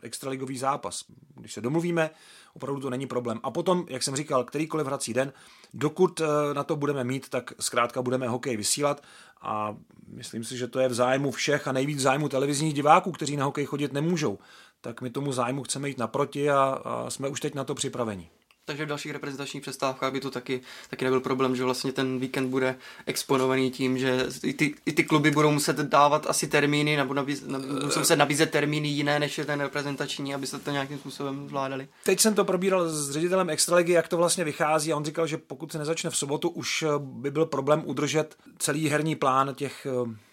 extraligový 0.01 0.57
zápas. 0.57 1.03
Když 1.35 1.53
se 1.53 1.61
domluvíme, 1.61 2.09
opravdu 2.53 2.81
to 2.81 2.89
není 2.89 3.07
problém. 3.07 3.39
A 3.43 3.51
potom, 3.51 3.85
jak 3.89 4.03
jsem 4.03 4.15
říkal, 4.15 4.43
kterýkoliv 4.43 4.87
hrací 4.87 5.13
den, 5.13 5.33
dokud 5.73 6.21
eh, 6.21 6.53
na 6.53 6.63
to 6.63 6.75
budeme 6.75 7.03
mít, 7.03 7.29
tak 7.29 7.53
zkrátka 7.59 8.01
budeme 8.01 8.27
hokej 8.27 8.57
vysílat 8.57 9.03
a 9.41 9.75
myslím 10.07 10.43
si, 10.43 10.57
že 10.57 10.67
to 10.67 10.79
je 10.79 10.87
v 10.87 10.93
zájmu 10.93 11.31
všech 11.31 11.67
a 11.67 11.71
nejvíc 11.71 11.97
v 11.97 12.01
zájmu 12.01 12.29
televizních 12.29 12.73
diváků, 12.73 13.11
kteří 13.11 13.37
na 13.37 13.45
hokej 13.45 13.65
chodit 13.65 13.93
nemůžou. 13.93 14.39
Tak 14.81 15.01
my 15.01 15.09
tomu 15.09 15.31
zájmu 15.31 15.63
chceme 15.63 15.87
jít 15.87 15.97
naproti 15.97 16.49
a, 16.49 16.81
a 16.85 17.09
jsme 17.09 17.27
už 17.27 17.39
teď 17.39 17.55
na 17.55 17.63
to 17.63 17.75
připraveni. 17.75 18.29
Takže 18.67 18.85
v 18.85 18.87
dalších 18.87 19.11
reprezentačních 19.11 19.61
přestávkách 19.61 20.13
by 20.13 20.19
to 20.19 20.31
taky, 20.31 20.61
taky 20.89 21.05
nebyl 21.05 21.19
problém, 21.19 21.55
že 21.55 21.63
vlastně 21.63 21.91
ten 21.91 22.19
víkend 22.19 22.49
bude 22.49 22.75
exponovaný 23.05 23.71
tím, 23.71 23.97
že 23.97 24.25
i 24.43 24.53
ty, 24.53 24.75
i 24.85 24.91
ty 24.91 25.03
kluby 25.03 25.31
budou 25.31 25.51
muset 25.51 25.77
dávat 25.77 26.25
asi 26.29 26.47
termíny, 26.47 26.95
nebo 26.95 27.13
nabíz, 27.13 27.43
nab, 27.47 27.61
musí 27.83 28.05
se 28.05 28.15
nabízet 28.15 28.51
termíny 28.51 28.87
jiné, 28.87 29.19
než 29.19 29.37
je 29.37 29.45
ten 29.45 29.59
reprezentační, 29.59 30.35
aby 30.35 30.47
se 30.47 30.59
to 30.59 30.71
nějakým 30.71 30.97
způsobem 30.97 31.49
zvládali. 31.49 31.87
Teď 32.03 32.19
jsem 32.19 32.35
to 32.35 32.45
probíral 32.45 32.89
s 32.89 33.11
ředitelem 33.11 33.49
Extraligy, 33.49 33.91
jak 33.91 34.07
to 34.07 34.17
vlastně 34.17 34.43
vychází 34.43 34.93
a 34.93 34.97
on 34.97 35.05
říkal, 35.05 35.27
že 35.27 35.37
pokud 35.37 35.71
se 35.71 35.77
nezačne 35.77 36.09
v 36.09 36.17
sobotu, 36.17 36.49
už 36.49 36.83
eh, 36.83 36.87
by 36.99 37.31
byl 37.31 37.45
problém 37.45 37.81
udržet 37.85 38.35
celý 38.57 38.89
herní 38.89 39.15
plán 39.15 39.55
těch 39.55 39.87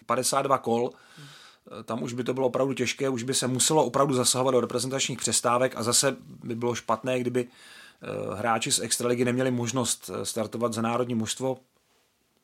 52 0.05 0.55
eh, 0.55 0.59
kol. 0.61 0.89
Eh, 0.91 1.83
tam 1.83 2.03
už 2.03 2.13
by 2.13 2.23
to 2.23 2.33
bylo 2.33 2.47
opravdu 2.47 2.73
těžké, 2.73 3.09
už 3.09 3.23
by 3.23 3.33
se 3.33 3.47
muselo 3.47 3.85
opravdu 3.85 4.13
zasahovat 4.13 4.51
do 4.51 4.61
reprezentačních 4.61 5.19
přestávek 5.19 5.73
a 5.75 5.83
zase 5.83 6.15
by 6.43 6.55
bylo 6.55 6.75
špatné, 6.75 7.19
kdyby 7.19 7.47
hráči 8.35 8.71
z 8.71 8.79
Extraligy 8.79 9.25
neměli 9.25 9.51
možnost 9.51 10.09
eh, 10.13 10.25
startovat 10.25 10.73
za 10.73 10.81
národní 10.81 11.15
mužstvo 11.15 11.57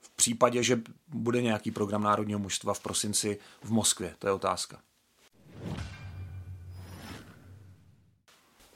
v 0.01 0.09
případě, 0.15 0.63
že 0.63 0.79
bude 1.07 1.41
nějaký 1.41 1.71
program 1.71 2.03
národního 2.03 2.39
mužstva 2.39 2.73
v 2.73 2.79
prosinci 2.79 3.37
v 3.63 3.71
Moskvě. 3.71 4.15
To 4.19 4.27
je 4.27 4.33
otázka. 4.33 4.79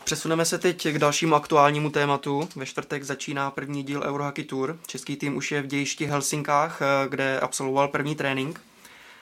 Přesuneme 0.04 0.46
se 0.46 0.58
teď 0.58 0.88
k 0.88 1.00
dalšímu 1.00 1.36
aktuálnímu 1.36 1.90
tématu. 1.90 2.50
Ve 2.56 2.66
čtvrtek 2.66 3.04
začíná 3.04 3.52
první 3.52 3.84
díl 3.84 4.04
Eurohockey 4.06 4.46
Tour. 4.46 4.80
Český 4.88 5.16
tým 5.16 5.38
už 5.38 5.52
je 5.52 5.62
v 5.62 5.68
dějišti 5.68 6.06
Helsinkách, 6.06 6.82
eh, 6.82 7.10
kde 7.10 7.40
absolvoval 7.40 7.88
první 7.88 8.16
trénink. 8.16 8.62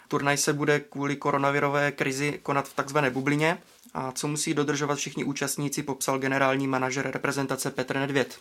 Turnaj 0.08 0.38
se 0.38 0.54
bude 0.54 0.80
kvůli 0.80 1.16
koronavirové 1.16 1.92
krizi 1.92 2.40
konat 2.44 2.68
v 2.68 2.74
takzvané 2.74 3.10
bublině 3.10 3.58
a 3.94 4.12
co 4.12 4.28
musí 4.28 4.54
dodržovat 4.54 4.96
všichni 4.96 5.24
účastníci, 5.24 5.84
popsal 5.84 6.20
generální 6.20 6.68
manažer 6.68 7.12
reprezentace 7.12 7.72
Petr 7.72 7.96
Nedvěd. 7.96 8.40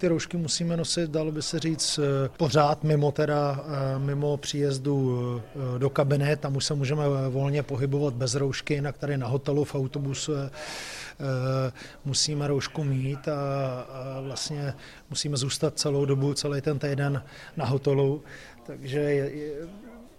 Ty 0.00 0.08
roušky 0.08 0.36
musíme 0.36 0.76
nosit, 0.76 1.10
dalo 1.10 1.32
by 1.32 1.42
se 1.42 1.58
říct, 1.58 1.98
eh, 1.98 2.28
pořád 2.36 2.84
mimo, 2.84 3.12
teda, 3.12 3.64
eh, 3.66 3.98
mimo 3.98 4.36
příjezdu 4.36 5.20
eh, 5.76 5.78
do 5.78 5.90
kabiny, 5.90 6.36
tam 6.36 6.56
už 6.56 6.64
se 6.64 6.74
můžeme 6.74 7.04
volně 7.28 7.62
pohybovat 7.62 8.14
bez 8.14 8.34
roušky, 8.34 8.74
jinak 8.74 8.98
tady 8.98 9.18
na 9.18 9.26
hotelu, 9.26 9.64
v 9.64 9.74
autobuse 9.74 10.50
musíme 12.04 12.46
roušku 12.46 12.84
mít 12.84 13.28
a, 13.28 14.20
vlastně 14.20 14.74
musíme 15.10 15.36
zůstat 15.36 15.78
celou 15.78 16.04
dobu, 16.04 16.34
celý 16.34 16.60
ten 16.60 16.78
týden 16.78 17.22
na 17.56 17.64
hotelu, 17.64 18.22
takže 18.66 19.30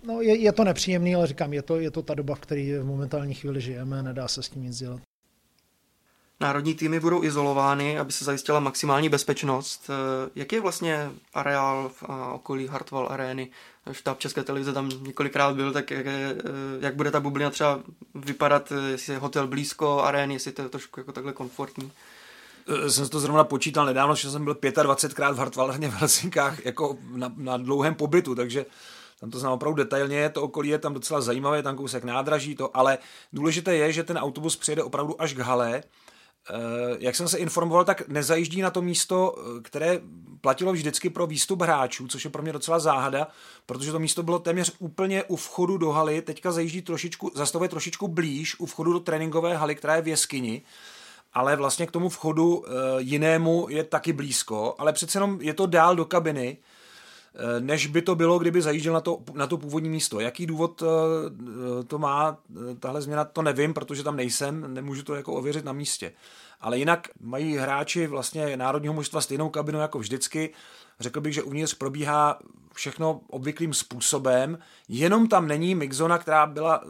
No, 0.03 0.21
je, 0.21 0.35
je 0.37 0.51
to 0.51 0.63
nepříjemný, 0.63 1.15
ale 1.15 1.27
říkám, 1.27 1.53
je 1.53 1.61
to, 1.61 1.79
je 1.79 1.91
to 1.91 2.01
ta 2.01 2.13
doba, 2.13 2.35
v 2.35 2.39
které 2.39 2.79
v 2.79 2.85
momentální 2.85 3.33
chvíli 3.33 3.61
žijeme, 3.61 4.03
nedá 4.03 4.27
se 4.27 4.43
s 4.43 4.49
tím 4.49 4.63
nic 4.63 4.77
dělat. 4.77 5.01
Národní 6.41 6.75
týmy 6.75 6.99
budou 6.99 7.23
izolovány, 7.23 7.99
aby 7.99 8.11
se 8.11 8.25
zajistila 8.25 8.59
maximální 8.59 9.09
bezpečnost. 9.09 9.89
Eh, 9.89 10.29
jaký 10.35 10.55
je 10.55 10.61
vlastně 10.61 11.11
areál 11.33 11.91
a 12.05 12.33
okolí 12.33 12.67
Hartwall 12.67 13.07
arény? 13.11 13.49
Štáb 13.91 14.19
České 14.19 14.43
televize 14.43 14.73
tam 14.73 14.89
několikrát 14.89 15.55
byl, 15.55 15.71
tak 15.71 15.91
jak, 15.91 16.05
eh, 16.07 16.35
jak 16.79 16.95
bude 16.95 17.11
ta 17.11 17.19
bublina 17.19 17.49
třeba 17.49 17.79
vypadat, 18.15 18.71
eh, 18.71 18.91
jestli 18.91 19.13
je 19.13 19.19
hotel 19.19 19.47
blízko 19.47 20.03
arény, 20.03 20.33
jestli 20.33 20.51
to 20.51 20.61
je 20.61 20.69
trošku 20.69 20.99
jako 20.99 21.11
takhle 21.11 21.33
komfortní? 21.33 21.91
Jsem 22.87 23.09
to 23.09 23.19
zrovna 23.19 23.43
počítal 23.43 23.85
nedávno, 23.85 24.15
že 24.15 24.31
jsem 24.31 24.43
byl 24.43 24.53
25krát 24.55 25.35
v 25.35 25.37
Hartwallerně 25.37 25.89
v 25.89 25.93
Helsinkách 25.93 26.65
jako 26.65 26.97
na, 27.15 27.33
na 27.37 27.57
dlouhém 27.57 27.95
pobytu, 27.95 28.35
takže 28.35 28.65
tam 29.21 29.29
to 29.29 29.39
znám 29.39 29.53
opravdu 29.53 29.83
detailně, 29.83 30.29
to 30.29 30.41
okolí 30.41 30.69
je 30.69 30.77
tam 30.77 30.93
docela 30.93 31.21
zajímavé, 31.21 31.63
tam 31.63 31.75
kousek 31.75 32.03
nádraží 32.03 32.55
to, 32.55 32.77
ale 32.77 32.97
důležité 33.33 33.75
je, 33.75 33.91
že 33.91 34.03
ten 34.03 34.17
autobus 34.17 34.55
přijede 34.55 34.83
opravdu 34.83 35.21
až 35.21 35.33
k 35.33 35.39
hale. 35.39 35.83
Eh, 36.49 36.53
jak 36.99 37.15
jsem 37.15 37.27
se 37.27 37.37
informoval, 37.37 37.85
tak 37.85 38.07
nezajíždí 38.07 38.61
na 38.61 38.71
to 38.71 38.81
místo, 38.81 39.35
eh, 39.37 39.61
které 39.61 39.99
platilo 40.41 40.73
vždycky 40.73 41.09
pro 41.09 41.27
výstup 41.27 41.61
hráčů, 41.61 42.07
což 42.07 42.25
je 42.25 42.31
pro 42.31 42.41
mě 42.41 42.53
docela 42.53 42.79
záhada, 42.79 43.27
protože 43.65 43.91
to 43.91 43.99
místo 43.99 44.23
bylo 44.23 44.39
téměř 44.39 44.73
úplně 44.79 45.23
u 45.23 45.35
vchodu 45.35 45.77
do 45.77 45.91
haly, 45.91 46.21
teďka 46.21 46.51
zajíždí 46.51 46.81
trošičku, 46.81 47.31
zastavuje 47.35 47.69
trošičku 47.69 48.07
blíž 48.07 48.59
u 48.59 48.65
vchodu 48.65 48.93
do 48.93 48.99
tréninkové 48.99 49.57
haly, 49.57 49.75
která 49.75 49.95
je 49.95 50.01
v 50.01 50.07
jeskyni, 50.07 50.61
ale 51.33 51.55
vlastně 51.55 51.87
k 51.87 51.91
tomu 51.91 52.09
vchodu 52.09 52.65
eh, 52.65 52.71
jinému 52.97 53.67
je 53.69 53.83
taky 53.83 54.13
blízko, 54.13 54.75
ale 54.77 54.93
přece 54.93 55.17
jenom 55.17 55.41
je 55.41 55.53
to 55.53 55.65
dál 55.65 55.95
do 55.95 56.05
kabiny, 56.05 56.57
než 57.59 57.87
by 57.87 58.01
to 58.01 58.15
bylo, 58.15 58.39
kdyby 58.39 58.61
zajížděl 58.61 58.93
na 58.93 59.01
to, 59.01 59.19
na 59.33 59.47
to 59.47 59.57
původní 59.57 59.89
místo. 59.89 60.19
Jaký 60.19 60.45
důvod 60.45 60.83
eh, 60.83 61.83
to 61.83 61.99
má, 61.99 62.37
eh, 62.71 62.75
tahle 62.75 63.01
změna, 63.01 63.25
to 63.25 63.41
nevím, 63.41 63.73
protože 63.73 64.03
tam 64.03 64.15
nejsem, 64.15 64.73
nemůžu 64.73 65.03
to 65.03 65.15
jako 65.15 65.33
ověřit 65.33 65.65
na 65.65 65.73
místě. 65.73 66.13
Ale 66.61 66.77
jinak 66.77 67.07
mají 67.19 67.57
hráči 67.57 68.07
vlastně 68.07 68.57
národního 68.57 68.93
mužstva 68.93 69.21
stejnou 69.21 69.49
kabinu 69.49 69.79
jako 69.79 69.99
vždycky. 69.99 70.53
Řekl 70.99 71.21
bych, 71.21 71.33
že 71.33 71.43
uvnitř 71.43 71.73
probíhá 71.73 72.39
všechno 72.73 73.21
obvyklým 73.27 73.73
způsobem, 73.73 74.57
jenom 74.87 75.27
tam 75.27 75.47
není 75.47 75.75
mixzona, 75.75 76.17
která 76.17 76.45
byla 76.45 76.83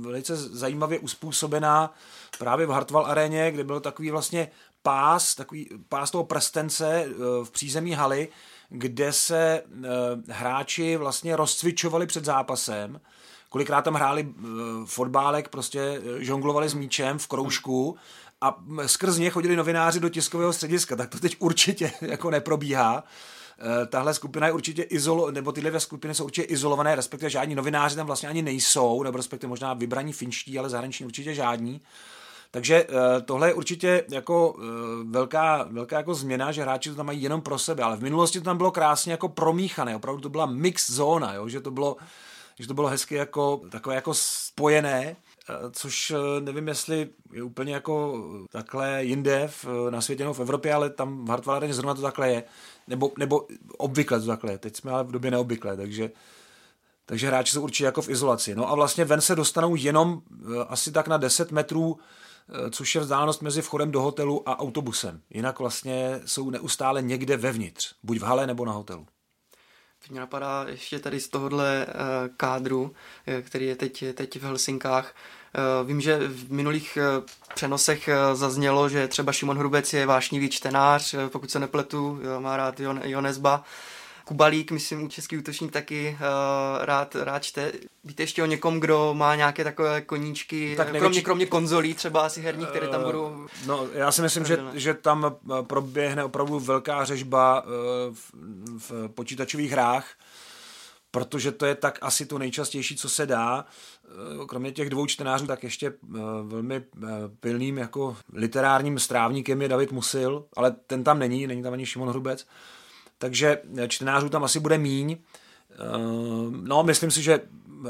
velice 0.00 0.36
zajímavě 0.36 0.98
uspůsobená 0.98 1.94
právě 2.38 2.66
v 2.66 2.70
Hartwall 2.70 3.06
aréně, 3.06 3.50
kde 3.50 3.64
byl 3.64 3.80
takový 3.80 4.10
vlastně 4.10 4.50
pás, 4.82 5.34
takový 5.34 5.68
pás 5.88 6.10
toho 6.10 6.24
prstence 6.24 7.06
v 7.44 7.50
přízemí 7.50 7.92
haly, 7.92 8.28
kde 8.68 9.12
se 9.12 9.62
uh, 9.66 9.82
hráči 10.28 10.96
vlastně 10.96 11.36
rozcvičovali 11.36 12.06
před 12.06 12.24
zápasem. 12.24 13.00
Kolikrát 13.48 13.82
tam 13.82 13.94
hráli 13.94 14.22
uh, 14.24 14.86
fotbálek, 14.86 15.48
prostě 15.48 15.80
eh, 15.80 16.24
žonglovali 16.24 16.68
s 16.68 16.74
míčem 16.74 17.18
v 17.18 17.26
kroužku 17.26 17.96
a 18.40 18.64
skrz 18.86 19.18
ně 19.18 19.30
chodili 19.30 19.56
novináři 19.56 20.00
do 20.00 20.08
tiskového 20.08 20.52
střediska, 20.52 20.96
tak 20.96 21.10
to 21.10 21.18
teď 21.18 21.36
určitě 21.38 21.92
jako 22.00 22.30
neprobíhá. 22.30 23.04
Tahle 23.88 24.14
skupina 24.14 24.46
je 24.46 24.52
určitě 24.52 24.82
izolo, 24.82 25.30
nebo 25.30 25.52
tyhle 25.52 25.70
dvě 25.70 25.80
skupiny 25.80 26.14
jsou 26.14 26.24
určitě 26.24 26.46
izolované, 26.46 26.94
respektive 26.94 27.30
žádní 27.30 27.54
novináři 27.54 27.96
tam 27.96 28.06
vlastně 28.06 28.28
ani 28.28 28.42
nejsou, 28.42 29.02
nebo 29.02 29.16
respektive 29.16 29.48
možná 29.48 29.74
vybraní 29.74 30.12
finští, 30.12 30.58
ale 30.58 30.68
zahraniční 30.68 31.06
určitě 31.06 31.34
žádní. 31.34 31.80
Takže 32.50 32.86
eh, 32.88 33.20
tohle 33.20 33.48
je 33.48 33.54
určitě 33.54 34.04
jako 34.10 34.56
eh, 34.58 34.64
velká, 35.04 35.68
velká 35.70 35.96
jako 35.96 36.14
změna, 36.14 36.52
že 36.52 36.62
hráči 36.62 36.90
to 36.90 36.96
tam 36.96 37.06
mají 37.06 37.22
jenom 37.22 37.40
pro 37.40 37.58
sebe, 37.58 37.82
ale 37.82 37.96
v 37.96 38.02
minulosti 38.02 38.38
to 38.38 38.44
tam 38.44 38.56
bylo 38.56 38.70
krásně 38.70 39.12
jako 39.12 39.28
promíchané, 39.28 39.96
opravdu 39.96 40.20
to 40.20 40.28
byla 40.28 40.46
mix 40.46 40.90
zóna, 40.90 41.34
jo? 41.34 41.48
že 41.48 41.60
to 41.60 41.70
bylo 41.70 41.96
že 42.58 42.68
to 42.68 42.74
bylo 42.74 42.88
hezky 42.88 43.14
jako 43.14 43.60
takové 43.70 43.94
jako 43.94 44.14
spojené, 44.14 45.16
eh, 45.48 45.54
což 45.72 46.12
nevím, 46.40 46.68
jestli 46.68 47.08
je 47.32 47.42
úplně 47.42 47.74
jako 47.74 48.24
takhle 48.50 49.04
jinde 49.04 49.48
v, 49.48 49.90
na 49.90 50.00
světě 50.00 50.22
nebo 50.22 50.34
v 50.34 50.40
Evropě, 50.40 50.74
ale 50.74 50.90
tam 50.90 51.24
v 51.24 51.28
Hartwallereně 51.28 51.74
zrovna 51.74 51.94
to 51.94 52.02
takhle 52.02 52.30
je. 52.30 52.42
Nebo, 52.88 53.12
nebo 53.18 53.46
obvykle 53.78 54.20
to 54.20 54.26
takhle 54.26 54.52
je. 54.52 54.58
Teď 54.58 54.76
jsme 54.76 54.90
ale 54.90 55.04
v 55.04 55.10
době 55.10 55.30
neobvyklé, 55.30 55.76
takže 55.76 56.10
takže 57.06 57.26
hráči 57.26 57.52
jsou 57.52 57.62
určitě 57.62 57.84
jako 57.84 58.02
v 58.02 58.08
izolaci. 58.08 58.54
No 58.54 58.70
a 58.70 58.74
vlastně 58.74 59.04
ven 59.04 59.20
se 59.20 59.34
dostanou 59.34 59.76
jenom 59.76 60.22
asi 60.68 60.92
tak 60.92 61.08
na 61.08 61.16
10 61.16 61.52
metrů 61.52 61.98
což 62.70 62.94
je 62.94 63.00
vzdálenost 63.00 63.42
mezi 63.42 63.62
vchodem 63.62 63.90
do 63.90 64.00
hotelu 64.00 64.48
a 64.48 64.58
autobusem. 64.58 65.20
Jinak 65.30 65.58
vlastně 65.58 66.20
jsou 66.24 66.50
neustále 66.50 67.02
někde 67.02 67.36
vevnitř, 67.36 67.94
buď 68.02 68.18
v 68.18 68.22
hale 68.22 68.46
nebo 68.46 68.64
na 68.64 68.72
hotelu. 68.72 69.06
Teď 70.02 70.10
mě 70.10 70.20
napadá 70.20 70.64
ještě 70.68 70.98
tady 70.98 71.20
z 71.20 71.28
tohohle 71.28 71.86
eh, 71.88 71.92
kádru, 72.36 72.94
eh, 73.26 73.42
který 73.42 73.66
je 73.66 73.76
teď, 73.76 74.04
teď 74.14 74.38
v 74.38 74.42
Helsinkách. 74.42 75.14
Vím, 75.84 76.00
že 76.00 76.28
v 76.28 76.52
minulých 76.52 76.98
přenosech 77.54 78.08
zaznělo, 78.32 78.88
že 78.88 79.08
třeba 79.08 79.32
Šimon 79.32 79.58
Hrubec 79.58 79.92
je 79.92 80.06
vášnivý 80.06 80.50
čtenář, 80.50 81.14
pokud 81.28 81.50
se 81.50 81.58
nepletu, 81.58 82.20
má 82.38 82.56
rád 82.56 82.80
Jon, 82.80 83.00
Jonesba. 83.04 83.64
Kubalík, 84.28 84.70
myslím, 84.70 85.08
český 85.08 85.38
útočník 85.38 85.72
taky 85.72 86.18
uh, 86.20 86.84
rád, 86.84 87.14
rád 87.14 87.42
čte. 87.42 87.72
Víte 88.04 88.22
ještě 88.22 88.42
o 88.42 88.46
někom, 88.46 88.80
kdo 88.80 89.14
má 89.14 89.34
nějaké 89.34 89.64
takové 89.64 90.00
koníčky, 90.00 90.74
tak 90.76 90.86
největší... 90.86 91.00
kromě, 91.00 91.22
kromě 91.22 91.46
konzolí 91.46 91.94
třeba 91.94 92.26
asi 92.26 92.40
herní, 92.40 92.66
které 92.66 92.88
tam 92.88 93.02
budou... 93.02 93.46
No, 93.66 93.88
já 93.92 94.12
si 94.12 94.22
myslím, 94.22 94.44
že, 94.44 94.58
že 94.74 94.94
tam 94.94 95.36
proběhne 95.62 96.24
opravdu 96.24 96.60
velká 96.60 97.04
řežba 97.04 97.64
v, 98.10 98.32
v 98.78 99.08
počítačových 99.08 99.70
hrách, 99.70 100.06
protože 101.10 101.52
to 101.52 101.66
je 101.66 101.74
tak 101.74 101.98
asi 102.00 102.26
to 102.26 102.38
nejčastější, 102.38 102.96
co 102.96 103.08
se 103.08 103.26
dá. 103.26 103.64
Eh, 104.04 104.46
kromě 104.46 104.72
těch 104.72 104.90
dvou 104.90 105.06
čtenářů, 105.06 105.46
tak 105.46 105.64
ještě 105.64 105.86
eh, 105.86 106.18
velmi 106.42 106.76
eh, 106.76 107.08
pilným 107.40 107.78
jako 107.78 108.16
literárním 108.32 108.98
strávníkem 108.98 109.62
je 109.62 109.68
David 109.68 109.92
Musil, 109.92 110.44
ale 110.56 110.70
ten 110.86 111.04
tam 111.04 111.18
není, 111.18 111.46
není 111.46 111.62
tam 111.62 111.72
ani 111.72 111.86
Šimon 111.86 112.08
Hrubec. 112.08 112.46
Takže 113.18 113.58
čtenářů 113.88 114.28
tam 114.28 114.44
asi 114.44 114.60
bude 114.60 114.78
míň. 114.78 115.16
No, 116.50 116.82
myslím 116.82 117.10
si, 117.10 117.22
že 117.22 117.40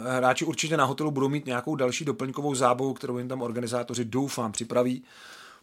hráči 0.01 0.45
určitě 0.45 0.77
na 0.77 0.85
hotelu 0.85 1.11
budou 1.11 1.29
mít 1.29 1.47
nějakou 1.47 1.77
další 1.77 2.05
doplňkovou 2.05 2.55
zábavu, 2.55 2.95
kterou 2.95 3.19
jim 3.19 3.29
tam 3.29 3.43
organizátoři 3.43 4.05
doufám 4.05 4.53
připraví, 4.53 5.05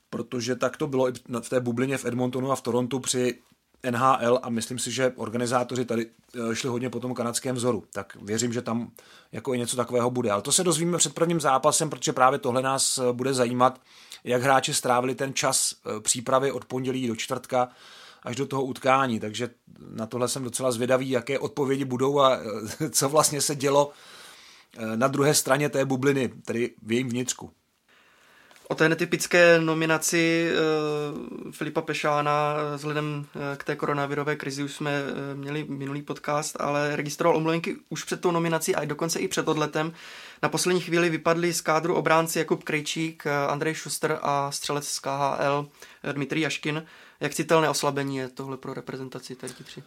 protože 0.10 0.56
tak 0.56 0.78
to 0.78 0.88
bylo 0.88 1.10
i 1.10 1.14
v 1.42 1.50
té 1.50 1.60
bublině 1.60 1.98
v 1.98 2.06
Edmontonu 2.06 2.52
a 2.52 2.56
v 2.56 2.62
Torontu 2.62 3.00
při 3.00 3.40
NHL 3.92 4.40
a 4.44 4.50
myslím 4.50 4.80
si, 4.80 4.92
že 4.92 5.14
organizátoři 5.16 5.86
tady 5.86 6.06
eh, 6.06 6.56
šli 6.56 6.70
hodně 6.70 6.90
po 6.90 7.00
tom 7.00 7.14
kanadském 7.14 7.56
vzoru. 7.56 7.84
Tak 7.94 8.18
věřím, 8.22 8.54
že 8.54 8.62
tam 8.62 8.92
jako 9.32 9.54
i 9.54 9.58
něco 9.58 9.76
takového 9.76 10.12
bude. 10.12 10.32
Ale 10.32 10.42
to 10.42 10.52
se 10.52 10.64
dozvíme 10.64 10.98
před 10.98 11.14
prvním 11.14 11.42
zápasem, 11.42 11.90
protože 11.90 12.14
právě 12.14 12.40
tohle 12.40 12.62
nás 12.62 12.98
eh, 12.98 13.14
bude 13.14 13.34
zajímat, 13.34 13.82
jak 14.24 14.42
hráči 14.42 14.74
strávili 14.74 15.16
ten 15.16 15.34
čas 15.34 15.74
eh, 15.74 16.00
přípravy 16.00 16.52
od 16.52 16.66
pondělí 16.66 17.08
do 17.08 17.16
čtvrtka 17.16 17.70
až 18.26 18.36
do 18.36 18.46
toho 18.46 18.64
utkání. 18.64 19.20
Takže 19.20 19.50
na 19.90 20.06
tohle 20.06 20.28
jsem 20.28 20.44
docela 20.44 20.72
zvědavý, 20.72 21.10
jaké 21.10 21.40
odpovědi 21.40 21.86
budou 21.86 22.20
a 22.20 22.40
co 22.92 23.10
vlastně 23.10 23.42
se 23.42 23.56
dělo 23.56 23.92
na 24.96 25.08
druhé 25.08 25.34
straně 25.34 25.70
té 25.70 25.86
bubliny, 25.86 26.28
tedy 26.46 26.76
v 26.82 26.92
jejím 26.92 27.10
vnitřku. 27.10 27.52
O 28.74 28.76
té 28.76 28.90
netypické 28.90 29.60
nominaci 29.62 30.52
uh, 30.52 31.52
Filipa 31.52 31.82
Pešána 31.82 32.56
vzhledem 32.76 33.26
eh, 33.36 33.58
k 33.58 33.64
té 33.64 33.76
koronavirové 33.76 34.36
krizi 34.36 34.64
už 34.64 34.74
jsme 34.74 35.02
uh, 35.02 35.40
měli 35.40 35.66
minulý 35.70 36.02
podcast, 36.02 36.58
ale 36.60 36.96
registroval 36.96 37.38
omluvenky 37.38 37.76
už 37.90 38.04
před 38.04 38.22
tou 38.22 38.32
nominací 38.32 38.76
a 38.76 38.86
dokonce 38.86 39.20
i 39.20 39.28
před 39.28 39.48
odletem. 39.48 39.94
Na 40.44 40.50
poslední 40.50 40.82
chvíli 40.82 41.10
vypadli 41.10 41.54
z 41.54 41.62
kádru 41.62 41.96
obránci 41.96 42.40
Jakub 42.40 42.64
Krejčík, 42.64 43.28
Andrej 43.28 43.76
Schuster 43.76 44.20
a 44.22 44.52
střelec 44.52 44.88
z 44.88 45.00
KHL 45.00 45.68
Dmitrij 46.12 46.42
Jaškin. 46.42 46.86
Jak 47.20 47.34
citelné 47.34 47.70
oslabení 47.70 48.18
je 48.18 48.30
tohle 48.30 48.58
pro 48.58 48.74
reprezentaci 48.74 49.36
tady 49.36 49.54
tři? 49.54 49.84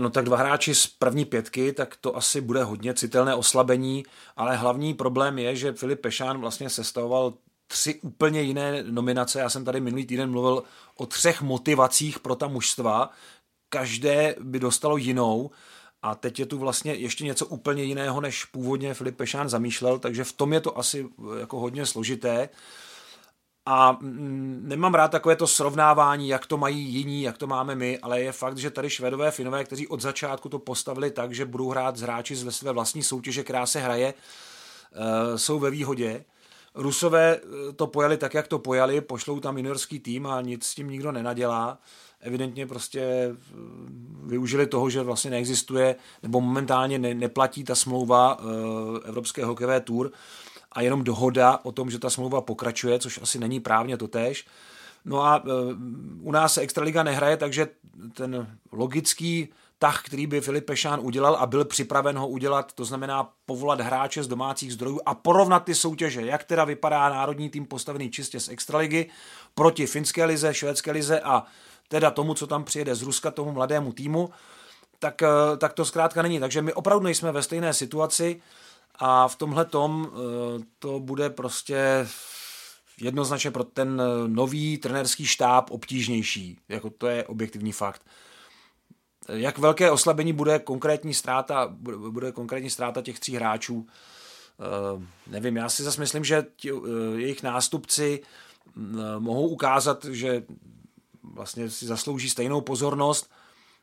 No 0.00 0.10
tak 0.10 0.24
dva 0.24 0.36
hráči 0.36 0.74
z 0.74 0.86
první 0.86 1.24
pětky, 1.24 1.72
tak 1.72 1.96
to 1.96 2.16
asi 2.16 2.40
bude 2.40 2.64
hodně 2.64 2.94
citelné 2.94 3.34
oslabení, 3.34 4.04
ale 4.36 4.56
hlavní 4.56 4.94
problém 4.94 5.38
je, 5.38 5.56
že 5.56 5.72
Filip 5.72 6.00
Pešán 6.00 6.40
vlastně 6.40 6.70
sestavoval 6.70 7.32
tři 7.72 8.00
úplně 8.02 8.40
jiné 8.40 8.82
nominace. 8.82 9.40
Já 9.40 9.48
jsem 9.48 9.64
tady 9.64 9.80
minulý 9.80 10.06
týden 10.06 10.30
mluvil 10.30 10.62
o 10.96 11.06
třech 11.06 11.42
motivacích 11.42 12.18
pro 12.18 12.34
ta 12.34 12.48
mužstva. 12.48 13.10
Každé 13.68 14.34
by 14.40 14.60
dostalo 14.60 14.96
jinou. 14.96 15.50
A 16.02 16.14
teď 16.14 16.38
je 16.38 16.46
tu 16.46 16.58
vlastně 16.58 16.94
ještě 16.94 17.24
něco 17.24 17.46
úplně 17.46 17.82
jiného, 17.82 18.20
než 18.20 18.44
původně 18.44 18.94
Filip 18.94 19.16
Pešán 19.16 19.48
zamýšlel, 19.48 19.98
takže 19.98 20.24
v 20.24 20.32
tom 20.32 20.52
je 20.52 20.60
to 20.60 20.78
asi 20.78 21.08
jako 21.38 21.60
hodně 21.60 21.86
složité. 21.86 22.48
A 23.66 23.92
mm, 23.92 24.62
nemám 24.64 24.94
rád 24.94 25.08
takové 25.08 25.36
to 25.36 25.46
srovnávání, 25.46 26.28
jak 26.28 26.46
to 26.46 26.56
mají 26.56 26.84
jiní, 26.84 27.22
jak 27.22 27.38
to 27.38 27.46
máme 27.46 27.74
my, 27.74 27.98
ale 27.98 28.20
je 28.20 28.32
fakt, 28.32 28.58
že 28.58 28.70
tady 28.70 28.90
Švedové, 28.90 29.30
Finové, 29.30 29.64
kteří 29.64 29.88
od 29.88 30.00
začátku 30.00 30.48
to 30.48 30.58
postavili 30.58 31.10
tak, 31.10 31.34
že 31.34 31.44
budou 31.44 31.70
hrát 31.70 31.96
s 31.96 32.00
hráči 32.00 32.36
z 32.36 32.50
své 32.50 32.72
vlastní 32.72 33.02
soutěže, 33.02 33.44
která 33.44 33.66
se 33.66 33.80
hraje, 33.80 34.14
eh, 34.14 35.38
jsou 35.38 35.58
ve 35.58 35.70
výhodě. 35.70 36.24
Rusové 36.74 37.36
eh, 37.36 37.72
to 37.72 37.86
pojali 37.86 38.16
tak, 38.16 38.34
jak 38.34 38.48
to 38.48 38.58
pojali, 38.58 39.00
pošlou 39.00 39.40
tam 39.40 39.56
juniorský 39.56 40.00
tým 40.00 40.26
a 40.26 40.40
nic 40.40 40.64
s 40.66 40.74
tím 40.74 40.90
nikdo 40.90 41.12
nenadělá. 41.12 41.78
Evidentně 42.20 42.66
prostě 42.66 43.00
eh, 43.00 43.36
využili 44.24 44.66
toho, 44.66 44.90
že 44.90 45.02
vlastně 45.02 45.30
neexistuje, 45.30 45.96
nebo 46.22 46.40
momentálně 46.40 46.98
ne, 46.98 47.14
neplatí 47.14 47.64
ta 47.64 47.74
smlouva 47.74 48.38
uh, 48.38 48.48
Evropské 49.04 49.44
hokejové 49.44 49.80
tour 49.80 50.12
a 50.72 50.80
jenom 50.80 51.04
dohoda 51.04 51.60
o 51.62 51.72
tom, 51.72 51.90
že 51.90 51.98
ta 51.98 52.10
smlouva 52.10 52.40
pokračuje, 52.40 52.98
což 52.98 53.20
asi 53.22 53.38
není 53.38 53.60
právně 53.60 53.96
totéž. 53.96 54.46
No 55.04 55.22
a 55.22 55.42
u 56.20 56.32
nás 56.32 56.54
se 56.54 56.60
Extraliga 56.60 57.02
nehraje, 57.02 57.36
takže 57.36 57.68
ten 58.14 58.58
logický 58.72 59.48
tah, 59.82 60.02
který 60.02 60.26
by 60.26 60.40
Filip 60.40 60.66
Pešán 60.66 61.00
udělal 61.02 61.34
a 61.34 61.46
byl 61.46 61.64
připraven 61.64 62.18
ho 62.18 62.28
udělat, 62.28 62.72
to 62.72 62.84
znamená 62.84 63.32
povolat 63.46 63.80
hráče 63.80 64.22
z 64.22 64.28
domácích 64.28 64.72
zdrojů 64.72 65.00
a 65.06 65.14
porovnat 65.14 65.64
ty 65.64 65.74
soutěže, 65.74 66.22
jak 66.22 66.44
teda 66.44 66.64
vypadá 66.64 67.08
národní 67.08 67.50
tým 67.50 67.66
postavený 67.66 68.10
čistě 68.10 68.40
z 68.40 68.48
extraligy 68.48 69.10
proti 69.54 69.86
finské 69.86 70.24
lize, 70.24 70.54
švédské 70.54 70.92
lize 70.92 71.20
a 71.20 71.44
teda 71.88 72.10
tomu, 72.10 72.34
co 72.34 72.46
tam 72.46 72.64
přijede 72.64 72.94
z 72.94 73.02
Ruska, 73.02 73.30
tomu 73.30 73.52
mladému 73.52 73.92
týmu, 73.92 74.30
tak, 74.98 75.22
eh, 75.22 75.56
tak 75.56 75.72
to 75.72 75.84
zkrátka 75.84 76.22
není. 76.22 76.40
Takže 76.40 76.62
my 76.62 76.72
opravdu 76.72 77.04
nejsme 77.04 77.32
ve 77.32 77.42
stejné 77.42 77.74
situaci 77.74 78.42
a 78.96 79.28
v 79.28 79.36
tomhle 79.36 79.64
tom 79.64 80.08
eh, 80.10 80.64
to 80.78 81.00
bude 81.00 81.30
prostě 81.30 82.06
jednoznačně 83.00 83.50
pro 83.50 83.64
ten 83.64 84.02
eh, 84.02 84.28
nový 84.28 84.78
trenerský 84.78 85.26
štáb 85.26 85.70
obtížnější. 85.70 86.58
Jako 86.68 86.90
to 86.90 87.06
je 87.06 87.24
objektivní 87.24 87.72
fakt. 87.72 88.02
Jak 89.28 89.58
velké 89.58 89.90
oslabení 89.90 90.32
bude 90.32 90.58
konkrétní 90.58 91.14
ztráta, 91.14 91.68
bude 92.10 92.32
konkrétní 92.32 92.70
ztráta 92.70 93.02
těch 93.02 93.20
tří 93.20 93.36
hráčů, 93.36 93.74
uh, 93.76 95.02
nevím, 95.26 95.56
já 95.56 95.68
si 95.68 95.82
zase 95.82 96.00
myslím, 96.00 96.24
že 96.24 96.46
ti, 96.56 96.72
uh, 96.72 96.86
jejich 97.16 97.42
nástupci 97.42 98.22
uh, 98.76 98.82
mohou 99.18 99.48
ukázat, 99.48 100.04
že 100.04 100.42
vlastně 101.22 101.70
si 101.70 101.86
zaslouží 101.86 102.30
stejnou 102.30 102.60
pozornost, 102.60 103.30